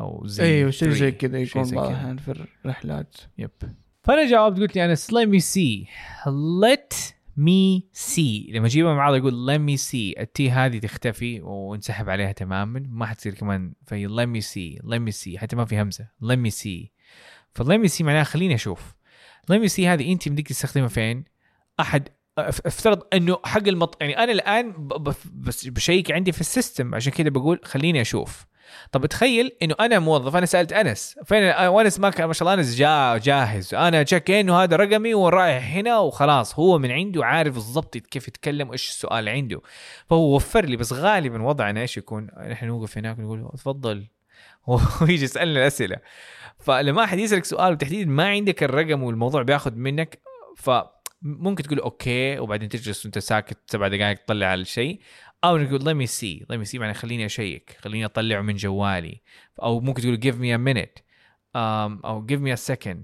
أو 0.00 0.26
Z 0.26 0.40
أيوه 0.40 0.70
شيء 0.70 0.88
3. 0.88 0.98
زي 0.98 1.12
كذا 1.12 1.38
يكون 1.38 1.64
زي 1.64 1.76
بعض 1.76 2.18
في 2.18 2.46
الرحلات. 2.64 3.16
يب 3.38 3.50
فأنا 4.02 4.30
جاوبت 4.30 4.60
قلت 4.60 4.76
لي 4.76 4.84
أنا 4.84 4.96
let 4.96 5.28
me 5.28 5.40
see. 5.42 5.88
Let 6.62 7.12
me 7.38 7.82
see. 7.94 8.52
لما 8.54 8.66
اجيبها 8.66 8.94
مع 8.94 9.16
يقول 9.16 9.32
let 9.32 9.60
me 9.60 9.82
see. 9.82 10.20
التي 10.20 10.50
هذه 10.50 10.78
تختفي 10.78 11.40
ونسحب 11.42 12.10
عليها 12.10 12.32
تماما. 12.32 12.84
ما 12.88 13.06
حتصير 13.06 13.34
كمان. 13.34 13.72
في 13.86 14.08
let 14.08 14.28
me 14.28 14.44
see 14.46 14.84
let 14.86 14.98
me 14.98 15.22
see. 15.22 15.36
حتى 15.36 15.56
ما 15.56 15.64
في 15.64 15.82
همزة. 15.82 16.08
Let 16.24 16.36
me 16.36 16.50
see. 16.50 16.88
ف 17.54 17.62
let 17.62 17.86
me 17.86 17.98
see 17.98 18.00
معناها 18.00 18.24
خليني 18.24 18.54
أشوف. 18.54 18.94
Let 19.52 19.56
me 19.56 19.72
see 19.72 19.80
هذه 19.80 20.12
أنت 20.12 20.28
بدك 20.28 20.48
تستخدمها 20.48 20.88
فين؟ 20.88 21.24
أحد 21.80 22.08
أف- 22.08 22.60
أفترض 22.66 23.02
إنه 23.12 23.38
حق 23.44 23.68
المط... 23.68 23.96
يعني 24.00 24.18
أنا 24.18 24.32
الآن 24.32 24.88
ب 25.64 25.72
check 25.72 26.10
عندي 26.10 26.32
في 26.32 26.40
ال 26.40 26.47
system. 26.47 26.94
عشان 26.94 27.12
كذا 27.12 27.28
بقول 27.28 27.60
خليني 27.64 28.00
أشوف. 28.00 28.46
طب 28.92 29.06
تخيل 29.06 29.52
إنه 29.62 29.74
أنا 29.80 29.98
موظف 29.98 30.36
أنا 30.36 30.46
سألت 30.46 30.72
أنس 30.72 31.18
فين 31.24 31.42
وأنس 31.66 32.00
ما 32.00 32.10
كان 32.10 32.26
ما 32.26 32.32
شاء 32.32 32.48
الله 32.48 32.60
أنس 32.60 32.76
جا 32.76 33.18
جاهز. 33.18 33.74
أنا 33.74 34.02
check 34.02 34.30
in 34.30 34.50
وهذا 34.50 34.76
رقمي 34.76 35.14
ورايح 35.14 35.76
هنا 35.76 35.98
وخلاص 35.98 36.58
هو 36.58 36.78
من 36.78 36.90
عنده 36.90 37.24
عارف 37.24 37.54
بالضبط 37.54 37.96
كيف 37.96 38.28
يتكلم 38.28 38.68
وإيش 38.68 38.88
السؤال 38.88 39.18
اللي 39.18 39.30
عنده. 39.30 39.60
فهو 40.10 40.36
وفر 40.36 40.64
لي 40.64 40.76
بس 40.76 40.92
غالبا 40.92 41.42
وضعنا 41.42 41.80
إيش 41.80 41.96
يكون؟ 41.96 42.28
نحن 42.50 42.66
نوقف 42.66 42.98
هناك 42.98 43.18
ونقول 43.18 43.50
تفضل. 43.54 44.06
ويجي 45.02 45.24
يسألنا 45.24 45.60
الأسئلة. 45.60 45.96
فلما 46.58 47.04
أحد 47.04 47.18
يسألك 47.18 47.44
سؤال 47.44 47.72
وتحديدا 47.72 48.10
ما 48.10 48.28
عندك 48.28 48.62
الرقم 48.62 49.02
والموضوع 49.02 49.42
بياخذ 49.42 49.74
منك 49.74 50.18
فممكن 50.56 51.62
تقول 51.62 51.78
okay 51.78 52.38
وبعدين 52.38 52.68
تجلس 52.68 53.04
وأنت 53.04 53.18
ساكت 53.18 53.58
سبع 53.66 53.88
دقائق 53.88 54.18
تطلع 54.18 54.46
على 54.46 54.60
الشيء. 54.60 55.00
أو 55.44 55.56
نقول 55.56 55.80
let 55.80 56.06
me 56.06 56.10
see 56.10 56.44
let 56.52 56.58
me 56.58 56.72
see. 56.72 56.74
معناه 56.74 56.92
خليني 56.92 57.26
أ 57.26 57.34
check 57.34 57.76
خليني 57.80 58.04
أطلعه 58.04 58.40
من 58.40 58.56
جوالي. 58.56 59.20
أو 59.62 59.80
ممكن 59.80 60.02
تقول 60.02 60.16
give 60.16 60.36
me 60.36 60.58
a 60.58 60.72
minute. 60.72 61.02
Um, 61.54 62.04
أو 62.04 62.26
give 62.26 62.40
me 62.40 62.50
a 62.50 62.56
second. 62.56 62.98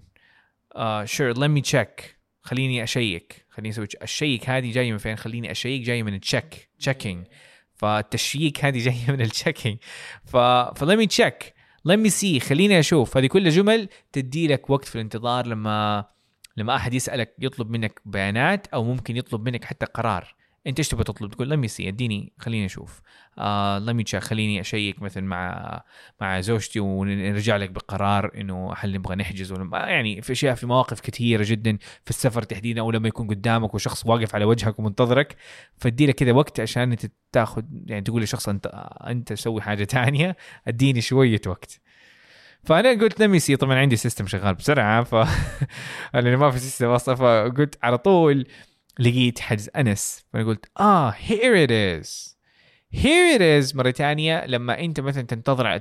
Uh, 0.75 1.07
sure 1.07 1.35
let 1.35 1.49
me 1.49 1.63
check. 1.73 2.19
خليني 2.43 2.83
أ 2.83 2.93
check 2.93 3.47
خليني 3.51 3.71
أسوي 3.71 3.89
ال 4.03 4.11
check 4.11 4.51
هذه 4.51 4.73
جاية 4.73 4.93
من 4.93 4.99
فين؟ 4.99 5.17
خليني 5.17 5.51
أ 5.51 5.56
check 5.56 5.83
جاية 5.83 6.03
من 6.03 6.15
ال 6.15 6.24
check 6.24 6.69
checking. 6.83 7.29
فالتشييك 7.75 8.65
هذه 8.65 8.85
جاية 8.85 9.11
من 9.13 9.21
ال 9.21 9.27
checking 9.27 9.79
ف 10.25 10.37
let 10.85 10.99
me 10.99 11.07
check 11.07 11.45
let 11.89 11.97
me 11.97 12.11
see. 12.11 12.39
خليني 12.39 12.79
أشوف. 12.79 13.17
هذه 13.17 13.27
كلها 13.27 13.51
جمل 13.51 13.89
تدي 14.13 14.47
لك 14.47 14.71
وقت 14.71 14.85
في 14.85 14.95
الانتظار 14.95 15.47
لما 15.47 16.05
لما 16.57 16.77
أحد 16.77 16.95
يسألك 16.95 17.35
يطلب 17.39 17.71
منك 17.71 18.01
بيانات 18.05 18.67
أو 18.67 18.85
ممكن 18.85 19.17
يطلب 19.17 19.49
منك 19.49 19.65
حتى 19.65 19.87
قرار. 19.87 20.38
إنت 20.69 20.79
إيش 20.79 20.89
تبغى 20.89 21.05
تطلب؟ 21.05 21.31
تقول 21.31 21.51
let 21.51 21.61
me 21.61 21.69
see 21.69 21.89
أديني 21.89 22.33
خليني 22.39 22.67
أشوف. 22.67 23.01
آه 23.39 23.79
let 23.79 23.94
me 23.94 24.05
خليني 24.05 24.61
أ 24.61 24.68
check 24.68 25.03
مثلا 25.03 25.23
مع 25.23 25.83
مع 26.21 26.41
زوجتي 26.41 26.81
ونرجع 26.81 27.57
لك 27.57 27.71
بقرار 27.71 28.31
إنه 28.37 28.73
هل 28.79 28.93
نبغى 28.93 29.15
نحجز 29.17 29.53
ولا 29.53 29.65
ما- 29.65 29.79
يعني 29.79 30.23
في 30.23 30.33
أشياء 30.33 30.55
في 30.55 30.67
مواقف 30.67 31.01
كثيره 31.01 31.45
جدا 31.47 31.79
في 32.05 32.11
السفر 32.11 32.43
تحديدا 32.43 32.81
أو 32.81 32.91
لما 32.91 33.09
يكون 33.09 33.27
قدامك 33.29 33.75
وشخص 33.75 34.07
واقف 34.07 34.35
على 34.35 34.45
وجهك 34.45 34.79
ومنتظرك 34.79 35.37
فادي 35.77 36.07
له 36.07 36.13
كذا 36.13 36.33
وقت 36.33 36.61
عشان 36.61 36.91
أنت 36.93 37.07
تاخذ 37.33 37.63
يعني 37.87 38.03
تقول 38.03 38.21
للشخص 38.21 38.49
أنت 38.49 38.67
أنت 39.07 39.33
سوي 39.33 39.61
حاجة 39.63 39.85
تانية 39.95 40.37
أديني 40.69 41.01
شوية 41.01 41.41
وقت. 41.47 41.81
فأنا 42.65 42.91
قلت 42.91 43.21
let 43.21 43.31
me 43.31 43.39
see 43.39 43.57
طبعا 43.57 43.77
عندي 43.79 43.97
system 43.97 44.27
شغال 44.27 44.55
بسرعة 44.55 45.05
ف 45.05 45.15
لأنه 46.15 46.37
ما 46.37 46.51
في 46.51 46.59
system 46.59 46.87
أصلا 46.87 47.15
فقلت 47.15 47.79
على 47.83 47.99
طول 47.99 48.47
لقيت 48.99 49.39
حجز 49.39 49.71
أنس. 49.77 50.25
فأنا 50.33 50.45
قلت 50.45 50.67
آه 50.81 51.13
here 51.13 51.67
it 51.67 51.71
is. 51.71 52.09
Here 53.01 53.39
it 53.39 53.41
is. 53.41 53.77
مرة 53.77 53.91
ثانية 53.91 54.47
لما 54.47 54.81
أنت 54.81 55.01
مثلا 55.01 55.23
تنتظر 55.23 55.67
قاعد 55.67 55.81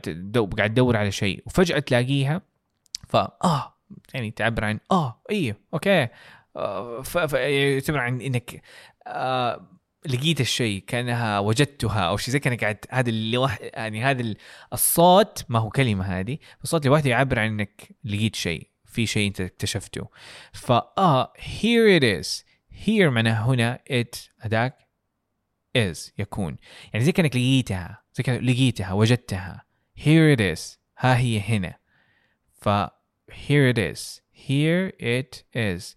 تدور 0.73 0.97
على 0.97 1.11
شيء 1.11 1.43
وفجأة 1.45 1.79
تلاقيها 1.79 2.41
فا 3.07 3.37
آه 3.43 3.73
يعني 4.13 4.31
تعبر 4.31 4.65
عن 4.65 4.79
آه 4.91 5.21
أيوه 5.31 5.55
okay. 5.73 6.07
آه 6.55 7.01
ف- 7.01 7.17
ف- 7.17 7.33
يعتبر 7.33 7.97
عن 7.97 8.21
إنك 8.21 8.61
آه 9.07 9.67
لقيت 10.07 10.41
الشيء 10.41 10.83
كأنها 10.87 11.39
وجدتها 11.39 11.99
أو 11.99 12.17
شيء 12.17 12.31
زي 12.31 12.39
كأنك 12.39 12.61
قاعد 12.63 12.85
هذا 12.89 13.09
اللي 13.09 13.37
وح... 13.37 13.57
يعني 13.61 14.03
هذا 14.03 14.21
ال- 14.21 14.37
الصوت 14.73 15.45
ما 15.49 15.59
هو 15.59 15.69
كلمة 15.69 16.05
هذه 16.05 16.37
الصوت 16.63 16.87
لوحده 16.87 17.09
يعبر 17.09 17.39
عن 17.39 17.47
إنك 17.47 17.89
لقيت 18.03 18.35
شيء 18.35 18.67
في 18.85 19.05
شيء 19.05 19.27
أنت 19.27 19.41
اكتشفته. 19.41 20.07
فاه 20.53 21.33
here 21.37 21.99
it 21.99 22.03
is. 22.03 22.46
Here 22.85 23.07
معناها 23.09 23.45
هنا 23.45 23.79
it 23.89 24.17
اداك 24.41 24.87
is 25.77 26.11
يكون 26.17 26.57
يعني 26.93 27.05
زي 27.05 27.11
كانك 27.11 27.35
لقيتها 27.35 28.03
زي 28.13 28.23
كانك 28.23 28.43
لقيتها 28.43 28.93
وجدتها 28.93 29.65
here 29.99 30.37
it 30.37 30.55
is 30.55 30.77
ها 30.97 31.17
هي 31.17 31.39
هنا 31.39 31.77
ف 32.53 32.69
here 33.31 33.73
it 33.73 33.77
is 33.77 34.21
here 34.31 34.91
it 34.99 35.43
is 35.55 35.95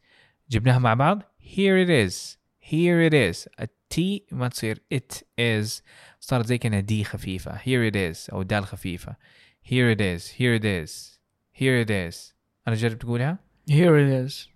جبناها 0.51 0.79
مع 0.79 0.95
بعض 0.95 1.23
here 1.41 1.87
it 1.87 1.91
is 1.91 2.37
here 2.71 3.11
it 3.11 3.15
is 3.15 3.49
التي 3.61 4.27
ما 4.33 4.49
تصير 4.49 4.83
it 4.95 5.23
is 5.41 5.83
صارت 6.21 6.47
زي 6.47 6.59
كانها 6.59 6.81
دي 6.81 7.05
خفيفة 7.05 7.59
here 7.59 7.93
it 7.93 7.97
is 7.97 8.33
أو 8.33 8.43
دال 8.43 8.67
خفيفة 8.67 9.17
here 9.65 9.97
it 9.97 10.01
is 10.01 10.23
here 10.29 10.61
it 10.61 10.65
is 10.65 11.19
here 11.53 11.85
it 11.87 11.91
is 11.91 12.35
أنا 12.69 12.77
جرب 12.77 12.99
تقولها 12.99 13.39
here 13.71 13.97
it 13.97 14.29
is 14.29 14.50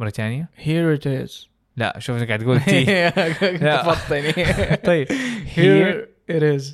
مرة 0.00 0.08
ثانية 0.10 0.48
here 0.58 0.98
it 1.00 1.06
is. 1.06 1.46
لا 1.76 1.98
شوف 1.98 2.16
أنت 2.16 2.26
قاعد 2.28 2.40
تقول 2.40 2.60
تي. 2.60 3.10
تفطني. 3.60 4.32
طيب. 4.88 5.08
Here 5.56 6.06
it 6.32 6.42
is. 6.42 6.64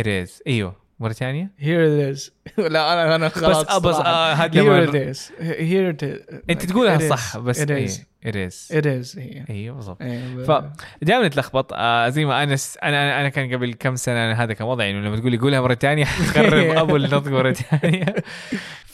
it 0.00 0.06
is. 0.06 0.42
أيوه. 0.46 0.76
مرة 1.00 1.12
ثانية 1.12 1.50
here 1.60 2.14
it 2.14 2.16
is. 2.18 2.30
لا 2.72 2.92
أنا 2.92 3.14
أنا 3.14 3.28
خلاص 3.28 3.64
بس 3.64 3.76
بس 3.86 3.96
هذا 4.06 4.86
it 4.86 5.14
is. 5.14 5.18
Here 5.40 5.96
it 5.98 6.02
is. 6.02 6.34
أنت 6.50 6.64
تقولها. 6.66 6.98
صح 7.08 7.38
بس 7.38 7.62
it 7.62 7.68
is. 7.68 7.92
it 8.26 8.34
is. 8.34 8.76
It 8.76 8.84
is 8.86 9.18
هي 9.18 9.44
أيوه 9.50 9.76
بالضبط. 9.76 10.02
إيه، 10.02 10.34
ب- 10.36 10.42
ف- 10.44 10.64
دائما 11.02 11.26
نتلخبط. 11.26 11.72
آه 11.72 12.08
زي 12.08 12.24
ما 12.24 12.42
انس 12.42 12.78
أنا 12.82 13.20
أنا 13.20 13.28
كان 13.28 13.54
قبل 13.54 13.74
كم 13.74 13.96
سنة 13.96 14.32
هذا 14.32 14.52
كان 14.52 14.66
وضعي 14.66 14.90
إنه 14.90 15.08
لما 15.08 15.16
تقول 15.16 15.30
لي 15.30 15.38
قولها 15.38 15.60
مرة 15.60 15.74
ثانية 15.74 16.04
قرب 16.34 16.76
أبو 16.76 16.96
النطق 16.96 17.28
مرة 17.28 17.52
ثانية 17.52 18.14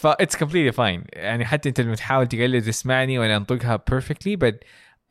ف 0.04 0.06
it's 0.06 0.36
completely 0.36 0.72
fine 0.72 1.04
يعني 1.12 1.44
حتى 1.44 1.68
أنت 1.68 1.80
لما 1.80 1.94
تحاول 1.94 2.26
تقلد 2.26 2.62
تسمعني 2.64 3.18
وأنا 3.18 3.36
أنطقها 3.36 3.82
perfectly 3.90 4.36
بس 4.36 4.54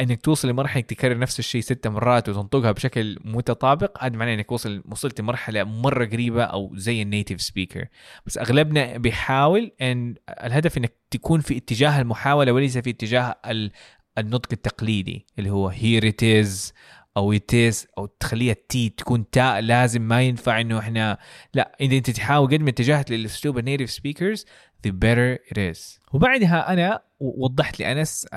إنك 0.01 0.21
توصل 0.21 0.47
لمرحلة 0.49 0.79
إنك 0.79 0.89
تكرر 0.89 1.17
نفس 1.17 1.39
الشيء 1.39 1.61
ست 1.61 1.87
مرات 1.87 2.29
وتنطقها 2.29 2.71
بشكل 2.71 3.19
متطابق 3.25 4.03
هذا 4.03 4.15
معناه 4.17 4.33
إنك 4.33 4.51
وصل 4.51 4.83
وصلت 4.91 5.21
لمرحله 5.21 5.63
مرة 5.63 6.05
قريبة 6.05 6.43
أو 6.43 6.71
زي 6.75 7.01
ال 7.01 7.07
native 7.07 7.41
speaker 7.41 7.85
بس 8.25 8.37
أغلبنا 8.37 8.97
بيحاول 8.97 9.71
إن 9.81 10.15
الهدف 10.43 10.77
إنك 10.77 10.93
تكون 11.11 11.39
في 11.39 11.57
اتجاه 11.57 12.01
المحاولة 12.01 12.51
وليس 12.51 12.77
في 12.77 12.89
اتجاه 12.89 13.35
ال- 13.45 13.71
النطق 14.17 14.49
التقليدي 14.53 15.25
اللي 15.39 15.49
هو 15.49 15.71
here 15.71 16.03
it 16.03 16.45
is 16.45 16.73
أو 17.17 17.37
is 17.37 17.85
أو 17.97 18.05
تخليها 18.05 18.55
تي 18.69 18.89
تكون 18.89 19.29
تاء 19.29 19.59
لازم 19.59 20.01
ما 20.01 20.21
ينفع 20.21 20.61
إنه 20.61 20.79
إحنا 20.79 21.17
لا 21.53 21.75
إذا 21.81 21.97
أنت 21.97 22.09
تحاول 22.09 22.47
قد 22.47 22.61
ما 22.61 22.69
اتجهت 22.69 23.11
للأسلوب 23.11 23.57
ال 23.57 23.62
native 23.62 23.91
speakers 23.91 24.45
the 24.87 24.91
better 24.91 25.51
it 25.51 25.57
is. 25.57 25.99
وبعدها 26.13 26.73
أنا 26.73 27.01
وضحت 27.19 27.79
لانس 27.79 28.27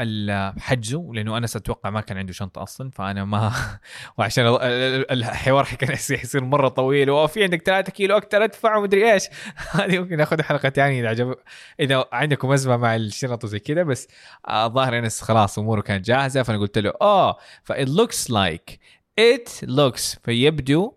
حجزه 0.59 1.11
لأنه 1.15 1.37
أنس 1.39 1.57
أتوقع 1.57 1.91
ما 1.91 2.01
كان 2.01 2.19
عنده 2.19 2.33
شنطة 2.33 2.63
أصلا 2.63 2.91
فأنا 2.91 3.25
ما 3.25 3.53
وعشان 4.19 4.47
ال- 4.47 4.63
ال- 4.63 5.11
الحوار 5.13 5.65
كان 5.81 5.93
يصير 5.93 6.45
مرة 6.45 6.69
طويل 6.69 7.11
وفي 7.11 7.43
عندك 7.45 7.63
3 7.63 7.93
كيلو 7.93 8.17
أكثر 8.17 8.45
أدفع 8.45 8.77
ومدري 8.77 9.13
إيش. 9.13 9.25
هذه 9.73 9.99
ممكن 9.99 10.17
ناخذ 10.17 10.43
حلقة 10.43 10.69
ثانية 10.71 11.01
إذا 11.01 11.09
عجب 11.09 11.35
إذا 11.81 12.05
عندكم 12.13 12.53
أزمة 12.53 12.77
مع 12.77 12.97
الشنط 12.97 13.45
وزي 13.45 13.59
كذا 13.59 13.83
بس 13.83 14.09
آه، 14.49 14.67
الظاهر 14.67 14.99
أنس 14.99 15.21
خلاص 15.23 15.59
أموره 15.59 15.81
كانت 15.81 16.05
جاهزة 16.07 16.43
فأنا 16.43 16.59
قلت 16.59 16.79
له 16.79 16.93
آه 17.01 17.37
ف 17.63 17.73
it 17.73 17.89
looks 17.89 18.31
like 18.33 18.73
it 19.21 19.69
looks 19.69 20.19
فيبدو 20.25 20.93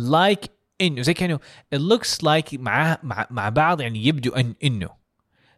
like 0.00 0.55
إنه 0.80 1.02
زي 1.02 1.14
كأنه 1.14 1.38
it 1.74 1.78
looks 1.78 2.18
like 2.22 2.60
مع 2.60 2.98
مع, 3.02 3.26
مع 3.30 3.48
بعض 3.48 3.80
يعني 3.80 4.06
يبدو 4.06 4.32
أن 4.32 4.54
إنه. 4.64 5.06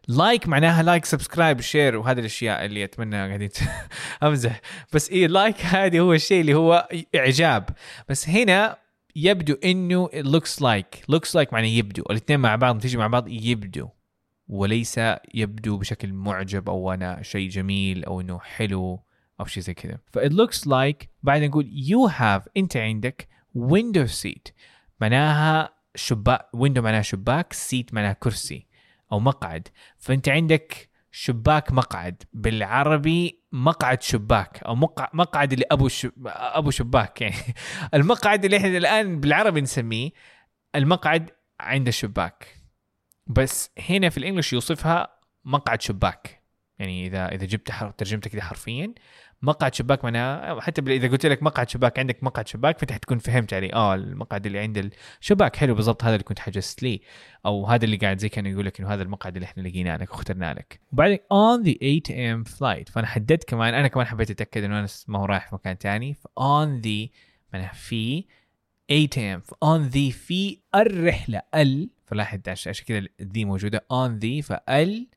like 0.07 0.47
معناها 0.47 0.83
like 0.83 1.05
subscribe 1.05 1.61
share 1.61 1.97
وهذه 1.97 2.19
الأشياء 2.19 2.65
اللي 2.65 2.83
أتمنى 2.83 3.15
قاعدين 3.15 3.49
أمزح. 4.23 4.61
بس 4.93 5.09
إيه 5.09 5.27
like 5.27 5.65
هذه 5.65 5.99
هو 5.99 6.13
الشيء 6.13 6.41
اللي 6.41 6.53
هو 6.53 6.89
إعجاب. 7.15 7.69
بس 8.09 8.29
هنا 8.29 8.77
يبدو 9.15 9.53
إنه 9.63 10.07
it 10.07 10.25
looks 10.25 10.59
like. 10.61 11.15
Looks 11.15 11.29
like 11.33 11.53
معناه 11.53 11.67
يبدو. 11.67 12.03
الاثنين 12.09 12.39
مع 12.39 12.55
بعض 12.55 12.79
تيجي 12.79 12.97
مع 12.97 13.07
بعض 13.07 13.27
يبدو. 13.27 13.89
وليس 14.47 14.99
يبدو 15.33 15.77
بشكل 15.77 16.13
معجب 16.13 16.69
أو 16.69 16.93
أنا 16.93 17.21
شيء 17.21 17.49
جميل 17.49 18.05
أو 18.05 18.21
إنه 18.21 18.39
حلو 18.39 19.03
أو 19.39 19.45
شيء 19.45 19.63
زي 19.63 19.73
كذا. 19.73 19.97
ف 20.11 20.19
it 20.19 20.31
looks 20.31 20.65
like 20.65 21.07
بعدين 21.23 21.49
نقول 21.49 21.65
you 21.65 22.11
have 22.11 22.47
أنت 22.57 22.77
عندك 22.77 23.27
window 23.57 24.07
seat. 24.07 24.51
معناها 25.01 25.73
شباك 25.95 26.41
window 26.55 26.79
معناها 26.79 27.01
شباك 27.01 27.53
seat 27.53 27.93
معناها 27.93 28.13
كرسي 28.13 28.67
أو 29.11 29.19
مقعد. 29.19 29.67
فأنت 29.97 30.29
عندك 30.29 30.89
شباك 31.11 31.71
مقعد 31.71 32.23
بالعربي 32.33 33.43
مقعد 33.51 34.01
شباك 34.01 34.63
أو 34.63 34.75
مقع 34.75 35.09
مقعد 35.13 35.53
اللي 35.53 35.65
أبو 35.71 35.87
شب... 35.87 36.11
أبو 36.27 36.71
شباك 36.71 37.21
يعني. 37.21 37.35
المقعد 37.93 38.45
اللي 38.45 38.57
إحنا 38.57 38.77
الآن 38.77 39.19
بالعربي 39.19 39.61
نسميه 39.61 40.09
المقعد 40.75 41.31
عند 41.59 41.87
الشباك. 41.87 42.47
بس 43.27 43.71
هنا 43.89 44.09
في 44.09 44.17
الإنجليش 44.17 44.53
يوصفها 44.53 45.07
مقعد 45.45 45.81
شباك. 45.81 46.39
يعني 46.79 47.07
اذا 47.07 47.27
إذا 47.27 47.45
جبت 47.45 47.71
حرف 47.71 47.93
ترجمتها 47.93 48.29
كذا 48.29 48.41
حرفيا 48.41 48.93
مقعد 49.41 49.75
شباك 49.75 50.03
معناها 50.03 50.61
حتى 50.61 50.81
إذا 50.81 51.07
قلت 51.07 51.25
لك 51.25 51.43
مقعد 51.43 51.69
شباك 51.69 51.99
عندك 51.99 52.23
مقعد 52.23 52.47
شباك 52.47 52.77
فأنت 52.79 52.91
حتكون 52.91 53.17
فهمت 53.17 53.53
عليه 53.53 53.73
آه 53.73 53.95
المقعد 53.95 54.45
اللي 54.45 54.59
عند 54.59 54.91
الشباك 55.21 55.55
حلو 55.55 55.75
بالضبط 55.75 56.03
هذا 56.03 56.13
اللي 56.13 56.23
كنت 56.23 56.39
حجزت 56.39 56.83
ليه 56.83 56.99
أو 57.45 57.65
هذا 57.65 57.85
اللي 57.85 57.97
قاعد 57.97 58.17
زي 58.19 58.29
كان 58.29 58.45
يقول 58.45 58.65
لك 58.65 58.79
إنه 58.79 58.93
هذا 58.93 59.03
المقعد 59.03 59.35
اللي 59.35 59.45
إحنا 59.45 59.61
لقيناه 59.61 59.97
لك 59.97 60.11
واخترناه 60.11 60.53
لك. 60.53 60.79
وبعدين 60.93 61.17
on 61.17 61.63
the 61.65 61.77
8 61.79 62.43
am 62.43 62.47
flight 62.49 62.91
فأنا 62.91 63.07
حددت 63.07 63.43
كمان 63.43 63.73
أنا 63.73 63.87
كمان 63.87 64.05
حبيت 64.07 64.31
أتأكد 64.31 64.63
إنه 64.63 64.79
أنا 64.79 64.87
ما 65.07 65.19
هو 65.19 65.25
رايح 65.25 65.49
في 65.49 65.55
مكان 65.55 65.75
ثاني 65.75 66.15
on 66.39 66.83
the 66.85 67.09
معناها 67.53 67.73
في 67.73 68.25
8 68.89 69.37
am 69.37 69.41
on 69.65 69.91
the 69.93 70.13
في 70.13 70.59
الرحلة 70.75 71.41
ال 71.55 71.89
فلاحظ 72.05 72.39
عشان 72.47 72.73
كذا 72.85 73.07
ذي 73.21 73.45
موجودة 73.45 73.85
on 73.93 74.09
the 74.23 74.45
فال 74.45 75.07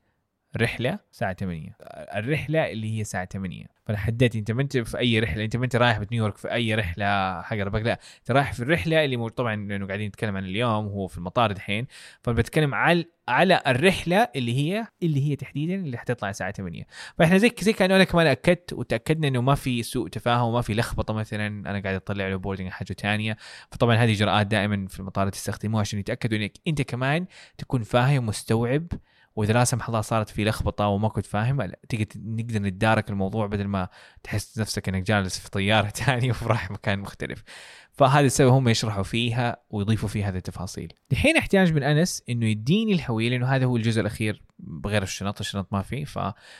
رحلة 0.57 0.99
الساعة 1.11 1.33
8 1.33 1.77
الرحلة 2.15 2.71
اللي 2.71 2.97
هي 2.97 3.01
الساعة 3.01 3.25
8 3.25 3.65
فأنا 3.85 3.97
حددت 3.97 4.35
أنت 4.35 4.51
ما 4.51 4.61
انت 4.61 4.77
في 4.77 4.99
أي 4.99 5.19
رحلة 5.19 5.43
أنت 5.43 5.55
ما 5.57 5.65
أنت 5.65 5.75
رايح 5.75 5.97
بنيويورك 5.97 6.37
في 6.37 6.51
أي 6.51 6.75
رحلة 6.75 7.41
حق 7.41 7.57
ربك. 7.57 7.81
لا 7.81 7.99
أنت 8.19 8.31
رايح 8.31 8.53
في 8.53 8.59
الرحلة 8.59 9.05
اللي 9.05 9.17
مو 9.17 9.27
طبعا 9.27 9.55
لأنه 9.55 9.87
قاعدين 9.87 10.07
نتكلم 10.07 10.37
عن 10.37 10.43
اليوم 10.43 10.87
وهو 10.87 11.07
في 11.07 11.17
المطار 11.17 11.51
دحين. 11.51 11.87
فبتكلم 12.21 12.75
على 12.75 13.05
على 13.27 13.61
الرحلة 13.67 14.29
اللي 14.35 14.57
هي 14.57 14.87
اللي 15.03 15.29
هي 15.29 15.35
تحديدا 15.35 15.75
اللي 15.75 15.97
حتطلع 15.97 16.29
الساعة 16.29 16.51
8 16.51 16.85
فإحنا 17.17 17.37
زي 17.37 17.51
زي 17.59 17.73
كأنه 17.73 17.95
أنا 17.95 18.03
كمان 18.03 18.27
أكدت 18.27 18.73
وتأكدنا 18.73 19.27
إنه 19.27 19.41
ما 19.41 19.55
في 19.55 19.83
سوء 19.83 20.07
تفاهم 20.07 20.49
وما 20.49 20.61
في 20.61 20.73
لخبطة 20.73 21.13
مثلا. 21.13 21.47
أنا 21.47 21.79
قاعد 21.79 21.95
أطلع 21.95 22.27
له 22.27 22.35
بوردنج 22.35 22.69
حاجة 22.69 22.93
ثانية 22.93 23.37
فطبعا 23.71 23.95
هذه 23.95 24.11
إجراءات 24.11 24.47
دائما 24.47 24.87
في 24.87 24.99
المطار 24.99 25.29
تستخدموها 25.29 25.81
عشان 25.81 25.99
يتأكدوا 25.99 26.37
إنك 26.37 26.51
أنت 26.67 26.81
كمان 26.81 27.25
تكون 27.57 27.83
فاهم 27.83 28.25
مستوعب 28.25 28.87
وإذا 29.35 29.53
لا 29.53 29.63
سمح 29.63 29.87
الله 29.87 30.01
صارت 30.01 30.29
في 30.29 30.45
لخبطة 30.45 30.87
وما 30.87 31.09
كنت 31.09 31.25
فاهم 31.25 31.71
تقدر 31.89 32.05
نقدر 32.15 32.59
نتدارك 32.59 33.09
الموضوع 33.09 33.47
بدل 33.47 33.67
ما 33.67 33.87
تحس 34.23 34.59
نفسك 34.59 34.89
إنك 34.89 35.03
جالس 35.03 35.39
في 35.39 35.49
طيارة 35.49 35.89
ثانية 36.05 36.33
ورايح 36.41 36.71
مكان 36.71 36.99
مختلف. 36.99 37.43
فهذا 37.93 38.25
السبب 38.25 38.49
هم 38.49 38.69
يشرحوا 38.69 39.03
فيها 39.03 39.57
ويضيفوا 39.69 40.09
فيها 40.09 40.29
هذه 40.29 40.37
التفاصيل. 40.37 40.93
الحين 41.11 41.37
احتاج 41.37 41.73
من 41.73 41.83
أنس 41.83 42.23
إنه 42.29 42.45
يديني 42.45 42.93
الهويه 42.93 43.29
لأنه 43.29 43.47
هذا 43.47 43.65
هو 43.65 43.77
الجزء 43.77 44.01
الأخير 44.01 44.41
بغير 44.59 45.03
الشنط 45.03 45.39
الشنط 45.39 45.67
ما 45.71 45.81
في. 45.81 46.05
ف 46.05 46.19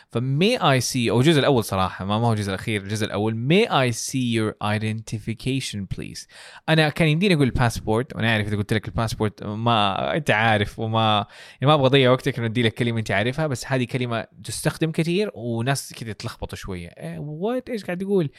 ف 0.10 0.22
may 0.22 0.57
I 0.57 0.81
see 0.81 1.10
أو 1.09 1.19
الجزء 1.19 1.39
الأول 1.39 1.63
صراحة 1.63 2.05
ما, 2.05 2.19
ما 2.19 2.27
هو 2.27 2.33
الجزء 2.33 2.49
الأخير 2.49 2.81
الجزء 2.81 3.05
الأول. 3.05 3.35
may 3.36 3.81
I 3.81 3.91
see 3.91 4.33
your 4.33 4.53
identification 4.63 5.88
please 5.98 6.27
أنا 6.69 6.89
كان 6.89 7.07
يمديني 7.07 7.33
أقول 7.33 7.49
باسبورت 7.49 8.15
وأنا 8.15 8.31
عارف 8.31 8.47
إذا 8.47 8.57
قلت 8.57 8.73
لك 8.73 8.87
الباسبورت 8.87 9.43
ما 9.43 10.15
أنت 10.15 10.31
عارف 10.31 10.79
وما 10.79 11.25
يعني 11.61 11.67
ما 11.67 11.73
أبغى 11.73 11.85
أضيع 11.85 12.11
وقتك 12.11 12.37
إنه 12.37 12.47
ادي 12.47 12.61
لك 12.61 12.73
كلمة 12.73 12.99
أنت 12.99 13.11
عارفها 13.11 13.47
بس 13.47 13.67
هذه 13.67 13.83
كلمة 13.83 14.27
تستخدم 14.43 14.91
كثير 14.91 15.31
وناس 15.33 15.93
كذا 15.93 16.13
تلخبطوا 16.13 16.57
شوية. 16.57 16.87
إيه 16.87 17.19
what 17.19 17.69
إيش 17.69 17.85
قاعد 17.85 17.97
تقول؟ 17.97 18.29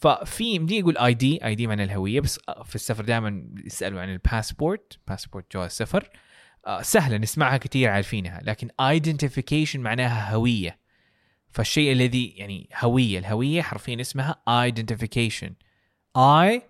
ففي 0.00 0.44
يمدي 0.44 0.78
يقول 0.78 0.98
ID 0.98 1.44
ID 1.44 1.66
معنى 1.66 1.84
الهوية 1.84 2.20
بس 2.20 2.39
في 2.64 2.74
السفر 2.74 3.04
دائما 3.04 3.44
يسألوا 3.64 4.00
عن 4.00 4.08
ال 4.12 4.22
passport 4.22 4.98
passport 5.08 5.52
جواز 5.52 5.70
سفر. 5.70 6.10
آه، 6.66 6.82
سهلة 6.82 7.16
نسمعها 7.16 7.56
كثير 7.56 7.88
عارفينها 7.88 8.40
لكن 8.42 8.68
identification 8.68 9.76
معناها 9.76 10.34
هوية. 10.34 10.80
فالشيء 11.50 11.92
الذي 11.92 12.26
يعني 12.26 12.68
هوية 12.78 13.18
الهوية 13.18 13.62
حرفيا 13.62 14.00
اسمها 14.00 14.42
identification. 14.48 15.50
I 16.18 16.60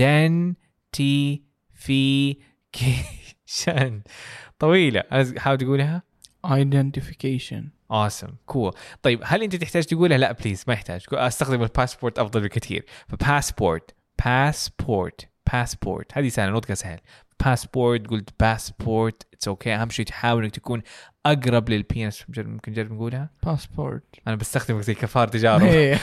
then 0.00 0.54
T 0.96 1.02
في 1.74 2.36
كيشن 2.72 4.02
طويلة. 4.58 5.02
حاول 5.38 5.58
تقولها؟ 5.58 6.02
Identification. 6.46 7.62
Awesome. 7.92 8.32
Cool. 8.52 8.76
طيب 9.02 9.20
هل 9.24 9.42
أنت 9.42 9.56
تحتاج 9.56 9.84
تقولها؟ 9.84 10.18
لا 10.18 10.32
please 10.32 10.64
ما 10.68 10.74
يحتاج. 10.74 11.04
أستخدم 11.12 11.62
الباسبورت 11.62 12.18
أفضل 12.18 12.40
بكثير. 12.40 12.86
ف 13.08 13.18
passport 13.18 13.94
passport 14.24 15.28
passport 15.52 16.18
هذه 16.18 16.28
سهلة 16.28 16.52
نطقها 16.52 16.74
سهل. 16.74 17.00
باسبورت 17.44 18.06
قلت 18.06 18.30
passport 18.40 19.26
it's 19.34 19.48
okay 19.48 19.74
أهم 19.74 19.90
شيء 19.90 20.06
تحاول 20.06 20.42
إنك 20.44 20.54
تكون 20.54 20.82
أقرب 21.26 21.70
لل 21.70 21.95
P 21.95 22.08
S 22.08 22.24
ممكن 22.38 22.72
نجرب 22.72 22.92
نقولها 22.92 23.30
باسبورت 23.42 24.02
أنا 24.26 24.36
بستخدمك 24.36 24.80
زي 24.82 24.94
كفار 24.94 25.28
تجارب 25.28 25.62
إيه. 25.62 25.98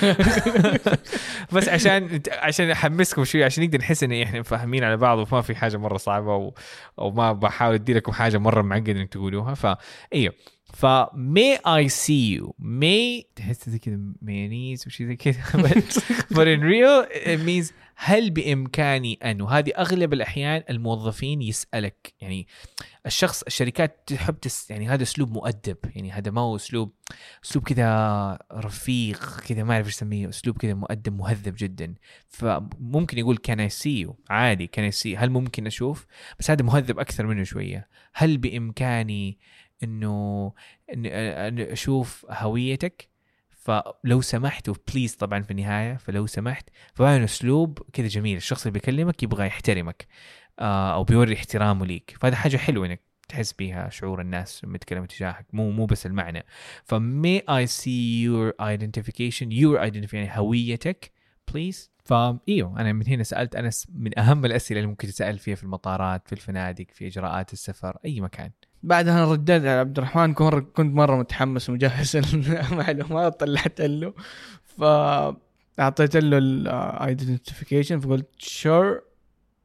بس 1.53 1.69
عشان 1.69 2.21
عشان 2.31 2.71
أحمسكم 2.71 3.23
شوي 3.23 3.43
عشان 3.43 3.63
نقدر 3.63 3.77
نحس 3.79 4.03
ان 4.03 4.21
إحنا 4.21 4.41
فاهمين 4.43 4.83
على 4.83 4.97
بعض 4.97 5.17
وما 5.17 5.41
في 5.41 5.55
حاجة 5.55 5.77
مرة 5.77 5.97
صعبة 5.97 6.35
و... 6.35 6.53
أو 6.99 7.11
ما 7.11 7.33
بحاول 7.33 7.73
ادي 7.73 7.93
لكم 7.93 8.11
حاجة 8.11 8.37
مرة 8.37 8.61
معقدة 8.61 8.91
إنك 8.91 9.09
تقولوها. 9.09 9.53
ف 9.53 9.77
إيوه. 10.13 10.33
ف 10.73 10.85
may 11.13 11.57
I 11.65 11.87
see 11.87 12.37
you? 12.37 12.53
May 12.59 13.25
تحس 13.35 13.69
زي 13.69 13.79
كذا 13.79 13.99
مايونيز 14.21 14.87
وشي 14.87 15.07
زي 15.07 15.15
كذا 15.15 15.41
but 16.35 16.47
in 16.47 16.61
real 16.61 17.05
it 17.25 17.39
means 17.45 17.73
هل 17.95 18.29
بإمكاني 18.29 19.19
أن 19.23 19.41
وهذه 19.41 19.71
أغلب 19.77 20.13
الأحيان 20.13 20.63
الموظفين 20.69 21.41
يسألك. 21.41 22.13
يعني 22.21 22.47
الشخص 23.05 23.43
الشركات 23.43 24.03
تحب 24.07 24.39
تس 24.39 24.71
يعني 24.71 24.89
هذا 24.89 25.03
أسلوب 25.03 25.31
مؤدب. 25.31 25.77
يعني 25.95 26.11
هذا 26.11 26.31
ما 26.31 26.41
هو 26.41 26.55
أسلوب 26.55 26.93
أسلوب 27.45 27.63
كذا 27.63 28.39
رفيق 28.53 29.39
كذا 29.39 29.63
ما 29.63 29.73
أعرف 29.73 29.85
إيش 29.85 29.95
اسميه 29.95 30.29
أسلوب 30.29 30.57
كذا 30.57 30.73
مؤدب 30.73 31.17
مهذب 31.17 31.55
جدا. 31.57 31.95
فممكن 32.27 33.17
يقول 33.17 33.37
can 33.37 33.59
I 33.59 33.69
see 33.69 33.99
your 33.99 34.15
عادي. 34.29 34.67
can 34.67 34.85
I 34.85 34.91
see 34.91 35.17
هل 35.17 35.29
ممكن 35.29 35.67
أشوف؟ 35.67 36.05
بس 36.39 36.51
هذا 36.51 36.63
مهذب 36.63 36.99
أكثر 36.99 37.25
منه 37.25 37.43
شوية. 37.43 37.87
هل 38.13 38.37
بإمكاني 38.37 39.39
إنه 39.83 40.53
ان 40.93 41.59
أشوف 41.59 42.25
هويتك 42.29 43.13
فلو 43.49 44.21
سمحت 44.21 44.69
و 44.69 44.76
please 44.76 45.15
طبعا 45.15 45.41
في 45.41 45.51
النهاية 45.51 45.97
فلو 45.97 46.25
سمحت 46.25 46.69
فهذا 46.93 47.23
أسلوب 47.23 47.79
كذا 47.93 48.07
جميل. 48.07 48.37
الشخص 48.37 48.61
اللي 48.61 48.73
بيكلمك 48.79 49.23
يبغى 49.23 49.47
يحترمك 49.47 50.07
آه 50.59 50.93
أو 50.93 51.03
بيوري 51.03 51.33
احترامه 51.33 51.85
ليك. 51.85 52.17
فهذا 52.19 52.35
حاجة 52.35 52.57
حلوة 52.57 52.85
إنك 52.85 53.01
تحس 53.29 53.53
بيها 53.53 53.89
شعور 53.89 54.21
الناس 54.21 54.63
لما 54.63 54.75
يتكلموا 54.75 55.05
تجاهك. 55.05 55.45
مو 55.53 55.71
مو 55.71 55.85
بس 55.85 56.05
المعنى. 56.05 56.45
ف 56.83 56.97
may 56.97 57.39
I 57.49 57.67
see 57.67 58.23
your 58.23 58.53
identification 58.61 59.51
your 59.51 59.89
identification 59.89 60.13
يعني 60.13 60.29
هويتك 60.39 61.11
please 61.53 61.91
فايوه 62.05 62.79
أنا 62.79 62.93
من 62.93 63.07
هنا 63.07 63.23
سألت 63.23 63.55
أنس 63.55 63.87
من 63.93 64.19
أهم 64.19 64.45
الأسئلة 64.45 64.79
اللي 64.79 64.89
ممكن 64.89 65.07
تسال 65.07 65.39
فيها 65.39 65.55
في 65.55 65.63
المطارات 65.63 66.27
في 66.27 66.33
الفنادق 66.33 66.85
في 66.93 67.07
إجراءات 67.07 67.53
السفر 67.53 67.97
أي 68.05 68.21
مكان. 68.21 68.51
بعدها 68.83 69.25
رديت 69.25 69.61
على 69.61 69.69
عبد 69.69 69.97
الرحمن 69.97 70.33
كنت 70.33 70.79
مره 70.79 71.15
متحمس 71.15 71.69
ومجهز 71.69 72.15
المعلومات 72.71 73.39
طلعت 73.39 73.81
له. 73.81 74.13
فاعطيت 74.77 76.17
له 76.17 76.37
ال 76.37 76.48
identification 76.48 77.99
فقلت 77.99 78.29
sure 78.37 79.01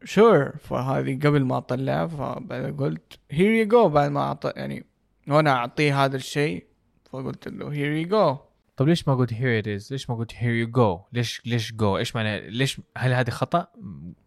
sure 0.04 0.52
فهذه 0.56 1.18
قبل 1.18 1.44
ما 1.44 1.56
اطلع 1.56 2.06
فبعد 2.06 2.76
قلت 2.78 3.18
here 3.30 3.50
you 3.50 3.68
go 3.68 3.88
بعد 3.88 4.10
ما 4.10 4.20
اعطي 4.20 4.52
يعني 4.56 4.84
وأنا 5.28 5.50
أعطيه 5.50 6.04
هذا 6.04 6.16
الشيء 6.16 6.66
فقلت 7.10 7.48
له 7.48 7.72
here 7.72 7.92
you 7.92 8.08
go 8.08 8.36
طب 8.78 8.88
ليش 8.88 9.08
ما 9.08 9.14
قلت 9.14 9.30
here 9.30 9.62
it 9.62 9.66
is؟ 9.66 9.92
ليش 9.92 10.10
ما 10.10 10.16
قلت 10.16 10.32
here 10.32 10.66
you 10.66 10.70
go؟ 10.78 11.06
ليش 11.12 11.42
ليش 11.46 11.72
go؟ 11.72 11.82
إيش 11.82 12.16
معنى 12.16 12.50
ليش 12.50 12.80
هل 12.96 13.12
هذه 13.12 13.30
خطأ؟ 13.30 13.66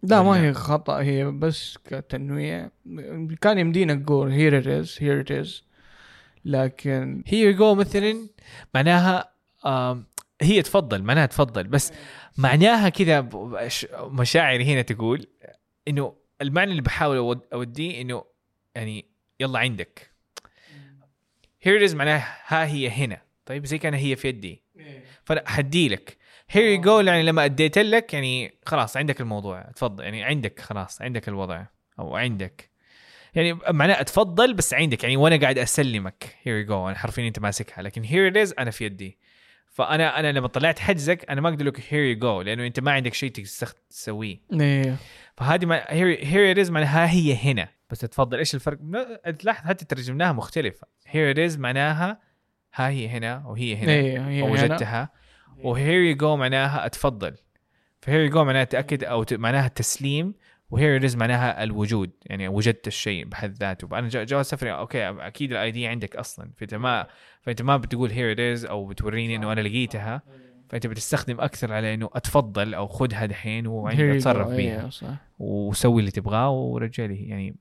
لا 0.03 0.21
ما 0.21 0.41
هي 0.41 0.53
خطأ 0.53 1.01
هي 1.01 1.25
بس 1.25 1.77
كتنويع 1.85 2.69
كان 3.41 3.57
يمدينا 3.57 3.93
نقول 3.93 4.31
here 4.31 4.63
it 4.63 4.67
is 4.67 4.99
here 4.99 5.27
it 5.27 5.45
is 5.45 5.63
لكن 6.45 7.23
here 7.27 7.55
you 7.55 7.59
go 7.59 7.63
مثلا 7.63 8.27
معناها 8.75 9.31
هي 10.41 10.61
تفضل 10.61 11.03
معناها 11.03 11.25
تفضل 11.25 11.63
بس 11.63 11.93
معناها 12.37 12.89
كذا 12.89 13.29
مشاعري 13.95 14.73
هنا 14.73 14.81
تقول 14.81 15.27
إنه 15.87 16.15
المعنى 16.41 16.71
اللي 16.71 16.81
بحاول 16.81 17.41
أوديه 17.53 18.01
إنه 18.01 18.23
يعني 18.75 19.05
يلا 19.39 19.59
عندك 19.59 20.11
here 21.65 21.79
it 21.79 21.89
is 21.89 21.95
معناها 21.95 22.37
ها 22.47 22.65
هي 22.65 22.89
هنا 22.89 23.30
طيب؟ 23.51 23.65
زي 23.65 23.77
كان 23.77 23.93
هي 23.93 24.15
في 24.15 24.27
يدي. 24.27 24.63
إيه. 24.79 25.03
فحدي 25.23 25.89
لك. 25.89 26.17
here 26.49 26.63
you 26.63 26.81
go 26.81 26.99
يعني 26.99 27.23
لما 27.23 27.45
أديت 27.45 27.77
لك 27.77 28.13
يعني 28.13 28.53
خلاص 28.65 28.97
عندك 28.97 29.21
الموضوع. 29.21 29.61
تفضل 29.61 30.03
يعني 30.03 30.23
عندك 30.23 30.59
خلاص 30.59 31.01
عندك 31.01 31.27
الوضع. 31.27 31.65
أو 31.99 32.15
عندك. 32.15 32.69
يعني 33.35 33.59
معناه 33.69 34.01
أتفضل 34.01 34.53
بس 34.53 34.73
عندك. 34.73 35.03
يعني 35.03 35.17
وأنا 35.17 35.35
قاعد 35.35 35.57
أسلمك. 35.57 36.35
here 36.43 36.57
you 36.57 36.65
go 36.65 36.87
أنا 36.87 36.97
حرفيا 36.97 37.27
أنت 37.27 37.39
ماسكها. 37.39 37.81
لكن 37.81 38.03
here 38.03 38.41
it 38.41 38.53
أنا 38.59 38.71
في 38.71 38.85
يدي. 38.85 39.17
فأنا 39.67 40.19
أنا 40.19 40.31
لما 40.31 40.47
طلعت 40.47 40.79
حجزك 40.79 41.29
أنا 41.29 41.41
ما 41.41 41.49
أقدر 41.49 41.65
لك 41.65 41.81
here 41.89 42.03
you 42.03 42.17
go 42.17 42.41
لأنه 42.41 42.65
أنت 42.65 42.79
ما 42.79 42.91
عندك 42.91 43.13
شيء 43.13 43.31
تسويه. 43.89 44.41
إيه. 44.53 44.95
فهذه 45.37 45.65
ما 45.65 45.85
here 45.89 46.61
it 46.61 46.69
معناها 46.69 47.11
هي 47.11 47.35
هنا. 47.35 47.69
بس 47.89 47.99
تفضل 47.99 48.37
إيش 48.37 48.55
الفرق؟ 48.55 48.77
تلاحظ 49.39 49.67
حتى 49.67 49.85
ترجمناها 49.85 50.31
مختلفة. 50.31 50.87
here 51.07 51.45
it 51.45 51.59
معناها 51.59 52.30
ها 52.73 52.89
هي 52.89 53.07
هنا 53.07 53.43
وهي 53.45 53.75
هنا 53.75 53.91
إيه 53.91 54.27
هي 54.27 54.41
ووجدتها. 54.41 55.09
و 55.63 55.71
here 55.71 56.01
you 56.01 56.15
go 56.15 56.35
معناها 56.35 56.85
اتفضل. 56.85 57.35
ف 58.01 58.05
here 58.05 58.19
you 58.19 58.29
go 58.29 58.43
معناها 58.43 58.63
تأكد 58.63 59.03
أو 59.03 59.25
معناها 59.31 59.65
التسليم 59.65 60.33
و 60.69 60.76
here 60.76 61.05
is 61.05 61.15
معناها 61.15 61.63
الوجود 61.63 62.11
يعني 62.25 62.47
وجدت 62.47 62.87
الشيء 62.87 63.25
بحد 63.25 63.53
ذاته 63.53 63.87
فانا 63.87 64.07
جواز 64.07 64.45
سفري 64.45 64.71
okay 64.71 65.09
أكيد 65.09 65.51
ال 65.51 65.71
ID 65.71 65.87
عندك 65.87 66.15
أصلا. 66.15 66.51
فأنت 66.57 66.75
ما 66.75 67.07
فأنت 67.41 67.61
ما 67.61 67.77
بتقول 67.77 68.11
here 68.11 68.53
is 68.53 68.65
أو 68.65 68.85
بتوريني 68.85 69.35
إنه 69.35 69.51
أنا 69.51 69.61
لقيتها. 69.61 70.21
فأنت 70.69 70.87
بتستخدم 70.87 71.41
أكثر 71.41 71.73
على 71.73 71.93
إنه 71.93 72.09
اتفضل 72.13 72.73
أو 72.73 72.87
خذها 72.87 73.25
دحين 73.25 73.67
وعندك 73.67 74.03
اتصرف 74.03 74.47
بيها. 74.47 74.89
صح. 74.89 75.07
وسوي 75.39 75.99
اللي 75.99 76.11
تبغاه 76.11 76.51
ورجع 76.51 77.05
لي 77.05 77.27
يعني 77.27 77.55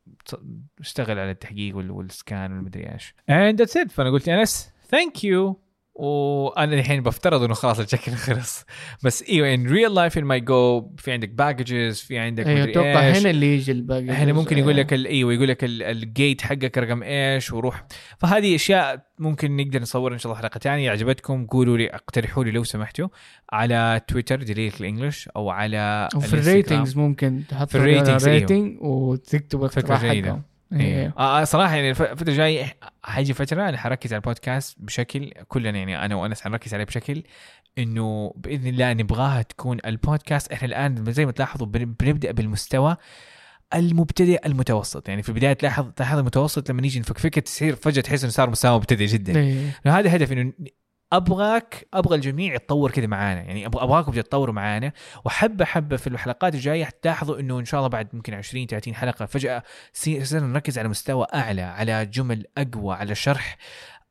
اشتغل 0.81 1.19
على 1.19 1.31
التحقيق 1.31 1.77
وال 1.77 2.02
scan 2.02 2.53
والمدري 2.53 2.93
إيش. 2.93 3.15
and 3.31 3.59
that's 3.59 3.77
it 3.77 3.91
فأنا 3.91 4.11
قلت 4.11 4.29
أنس. 4.29 4.73
thank 4.91 5.25
you 5.25 5.61
وأنا 5.95 6.75
الحين 6.75 7.03
بفترض 7.03 7.43
إنه 7.43 7.55
خلاص 7.55 7.79
الشكل 7.81 8.13
خلص. 8.13 8.65
بس 9.05 9.23
إيوه 9.29 9.55
in 9.55 9.67
real 9.67 9.95
life 9.95 10.19
it 10.19 10.25
might 10.25 10.41
go 10.41 10.91
في 10.99 11.13
عندك 11.13 11.29
baggages 11.29 12.01
في 12.01 12.19
عندك 12.19 12.47
أيوه 12.47 12.65
أتوقع 12.65 13.01
هنا 13.01 13.31
اللي 13.31 13.55
يجي 13.55 13.73
ال 13.73 13.77
baggages 13.77 14.11
هنا 14.11 14.33
ممكن 14.33 14.59
يقول 14.59 14.77
لك 14.77 14.93
إيوه 14.93 15.33
يقول 15.33 15.49
لك 15.49 15.65
ال 15.65 15.80
gate 15.80 16.43
حقك 16.43 16.79
رقم 16.79 17.03
إيش 17.03 17.53
وروح. 17.53 17.85
فهذه 18.19 18.55
أشياء 18.55 19.07
ممكن 19.19 19.57
نقدر 19.57 19.83
نصور 19.83 20.13
إن 20.13 20.19
شاء 20.19 20.33
الله 20.33 20.43
حلقة 20.43 20.59
ثانية. 20.59 20.91
عجبتكم 20.91 21.47
قولوا 21.47 21.77
لي 21.77 21.95
اقترحوا 21.95 22.45
لي 22.45 22.51
لو 22.51 22.65
سمحتوا 22.65 23.09
على 23.53 24.01
تويتر 24.09 24.43
دليل 24.43 24.73
ال 24.81 24.87
English 24.87 25.29
أو 25.29 25.51
على 25.51 26.09
وفي 26.17 26.35
ال 26.35 26.42
ratings 26.42 26.97
ممكن 26.97 27.43
تحط 27.49 27.69
في 27.69 27.79
ال 27.79 27.85
ratings 27.85 28.29
rating 28.29 28.71
أيوه. 28.71 28.85
وتكتب 28.85 29.65
اقتراح 29.65 30.03
إيه. 30.03 30.43
إيه. 30.73 31.15
آه, 31.19 31.45
صراحة 31.45 31.75
يعني 31.75 31.91
الفترة 31.91 32.29
الجاية 32.29 32.77
حيجي 33.05 33.35
فترة 33.35 33.69
أنا 33.69 33.79
حركز 33.79 34.13
على 34.13 34.21
البودكاست 34.21 34.77
بشكل 34.81 35.33
كلنا 35.49 35.79
يعني 35.79 36.05
أنا 36.05 36.15
وأنس 36.15 36.41
حنركز 36.41 36.75
عليه 36.75 36.85
بشكل 36.85 37.23
إنه 37.79 38.35
بإذن 38.37 38.67
الله 38.67 38.93
نبغاها 38.93 39.43
تكون 39.43 39.79
البودكاست 39.87 40.53
إحنا 40.53 40.69
الآن 40.69 41.13
زي 41.13 41.27
ما 41.27 41.33
تلاحظوا 41.33 41.67
بنبدأ 41.67 42.33
بالمستوى 42.33 42.97
المبتدئ 43.75 44.47
المتوسط 44.47 45.09
يعني 45.09 45.23
في 45.23 45.29
البداية 45.29 45.53
تلاحظ 45.53 45.91
تلاحظ 45.97 46.19
المتوسط 46.19 46.71
لما 46.71 46.83
نيجي 46.83 47.01
نفكفك 47.01 47.39
تصير 47.39 47.77
فجأة 47.77 48.03
تحس 48.03 48.23
إنه 48.23 48.33
صار 48.33 48.51
مستوى 48.51 48.77
مبتدئ 48.77 49.07
جدا 49.07 49.37
إيه. 49.37 49.71
هذا 49.87 50.17
هدف 50.17 50.33
إنه 50.33 50.53
أبغاك 51.13 51.89
أبغى 51.95 52.17
الجميع 52.17 52.55
يتطور 52.55 52.91
كذا 52.91 53.07
معانا. 53.07 53.41
يعني 53.41 53.67
أبغى 53.67 53.85
أبغاكم 53.85 54.13
تتطوروا 54.13 54.55
معانا. 54.55 54.93
وحبه 55.25 55.65
حبه 55.65 55.97
في 55.97 56.07
الحلقات 56.07 56.55
الجاية 56.55 56.85
حتلاحظوا 56.85 57.41
إنه 57.41 57.59
إن 57.59 57.65
شاء 57.65 57.81
الله 57.81 57.89
بعد 57.89 58.09
ممكن 58.13 58.35
20 58.35 58.67
30 58.67 58.95
حلقة 58.95 59.27
فجأة 59.27 59.63
صرنا 59.93 60.47
نركز 60.47 60.79
على 60.79 60.89
مستوى 60.89 61.27
أعلى 61.35 61.63
على 61.63 62.07
جمل 62.07 62.47
أقوى 62.59 62.95
على 62.95 63.15
شرح 63.15 63.57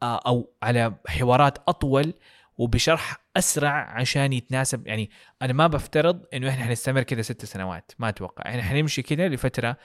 آه، 0.04 0.20
أو 0.28 0.54
على 0.64 0.94
حوارات 1.08 1.58
أطول 1.68 2.14
وبشرح 2.58 3.18
أسرع 3.38 3.72
عشان 4.00 4.34
يتناسب. 4.34 4.88
يعني 4.88 5.10
أنا 5.42 5.54
ما 5.54 5.68
بفترض 5.68 6.26
إنه 6.34 6.50
إحنا 6.50 6.66
حنستمر 6.66 7.04
كذا 7.04 7.22
ست 7.22 7.46
سنوات 7.46 7.92
ما 8.00 8.10
أتوقع. 8.10 8.50
إحنا 8.50 8.62
حنمشي 8.62 9.02
كذا 9.02 9.28
لفترة 9.28 9.78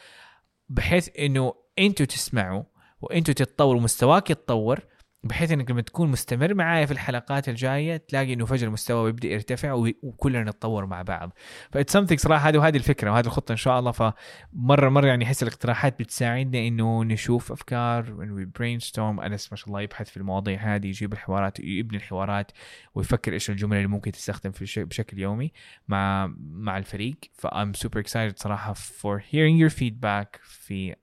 بحيث 0.68 1.08
إنه 1.18 1.54
أنتوا 1.78 2.06
تسمعوا 2.06 2.62
وأنتوا 3.00 3.34
تتطوروا 3.34 3.80
مستواك 3.80 4.30
يتطور 4.30 4.80
بحيث 5.24 5.52
إنك 5.52 5.70
لما 5.70 5.80
تكون 5.80 6.08
مستمر 6.08 6.54
معايا 6.54 6.86
في 6.86 6.92
الحلقات 6.92 7.48
الجاية 7.48 7.96
تلاقي 7.96 8.32
إنه 8.32 8.46
فجأة 8.46 8.66
المستوى 8.66 9.12
بيبدأ 9.12 9.28
يرتفع 9.28 9.72
وكلنا 10.02 10.42
نتطور 10.42 10.86
مع 10.86 11.02
بعض. 11.02 11.32
ف 11.72 11.76
it's 11.76 11.90
something 11.90 12.20
صراحة 12.20 12.48
هذه 12.48 12.58
وهذه 12.58 12.76
الفكرة 12.76 13.10
وهذه 13.10 13.26
الخطة 13.26 13.52
إن 13.52 13.56
شاء 13.56 13.78
الله. 13.78 13.92
فمره 13.92 14.88
مرة 14.88 15.06
يعني 15.06 15.24
أحس 15.24 15.42
الاقتراحات 15.42 15.98
بتساعدنا 15.98 16.66
إنه 16.66 17.04
نشوف 17.04 17.52
أفكار 17.52 18.12
we 18.12 18.44
brainstorm 18.44 19.20
أنس 19.20 19.52
ما 19.52 19.56
شاء 19.56 19.68
الله 19.68 19.80
يبحث 19.80 20.10
في 20.10 20.16
المواضيع 20.16 20.74
هذه 20.74 20.86
يجيب 20.86 21.12
الحوارات 21.12 21.60
يبني 21.60 21.96
الحوارات 21.96 22.52
ويفكر 22.94 23.32
إيش 23.32 23.50
الجمل 23.50 23.76
اللي 23.76 23.88
ممكن 23.88 24.12
تستخدم 24.12 24.50
في 24.50 24.84
بشكل 24.84 25.18
يومي 25.18 25.52
مع 25.88 26.34
مع 26.38 26.78
الفريق. 26.78 27.16
ف 27.32 27.42
I'm 27.42 27.72
super 27.72 28.00
excited 28.00 28.38
صراحة 28.38 28.72
for 28.72 29.20
hearing 29.20 29.68
your 29.68 29.74
feedback 29.74 30.38
في 30.42 30.94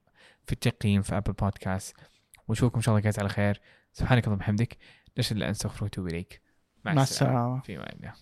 في 0.46 0.52
التقييم 0.52 1.02
في 1.02 1.16
Apple 1.16 1.32
Podcast 1.32 1.96
ونشوفكم 2.48 2.76
إن 2.76 2.82
شاء 2.82 2.92
الله 2.94 3.02
guys 3.02 3.18
على 3.18 3.28
خير. 3.28 3.60
سبحانك 3.92 4.24
اللهم 4.24 4.36
وبحمدك 4.36 4.76
نشهد 5.18 5.36
لا 5.36 5.48
انسى 5.48 5.68
وأتوب 5.82 6.06
إليك. 6.06 6.42
مع 6.84 6.92
السلامة. 7.02 7.60
في 7.60 7.76
أمان 7.76 7.96
الله. 7.96 8.14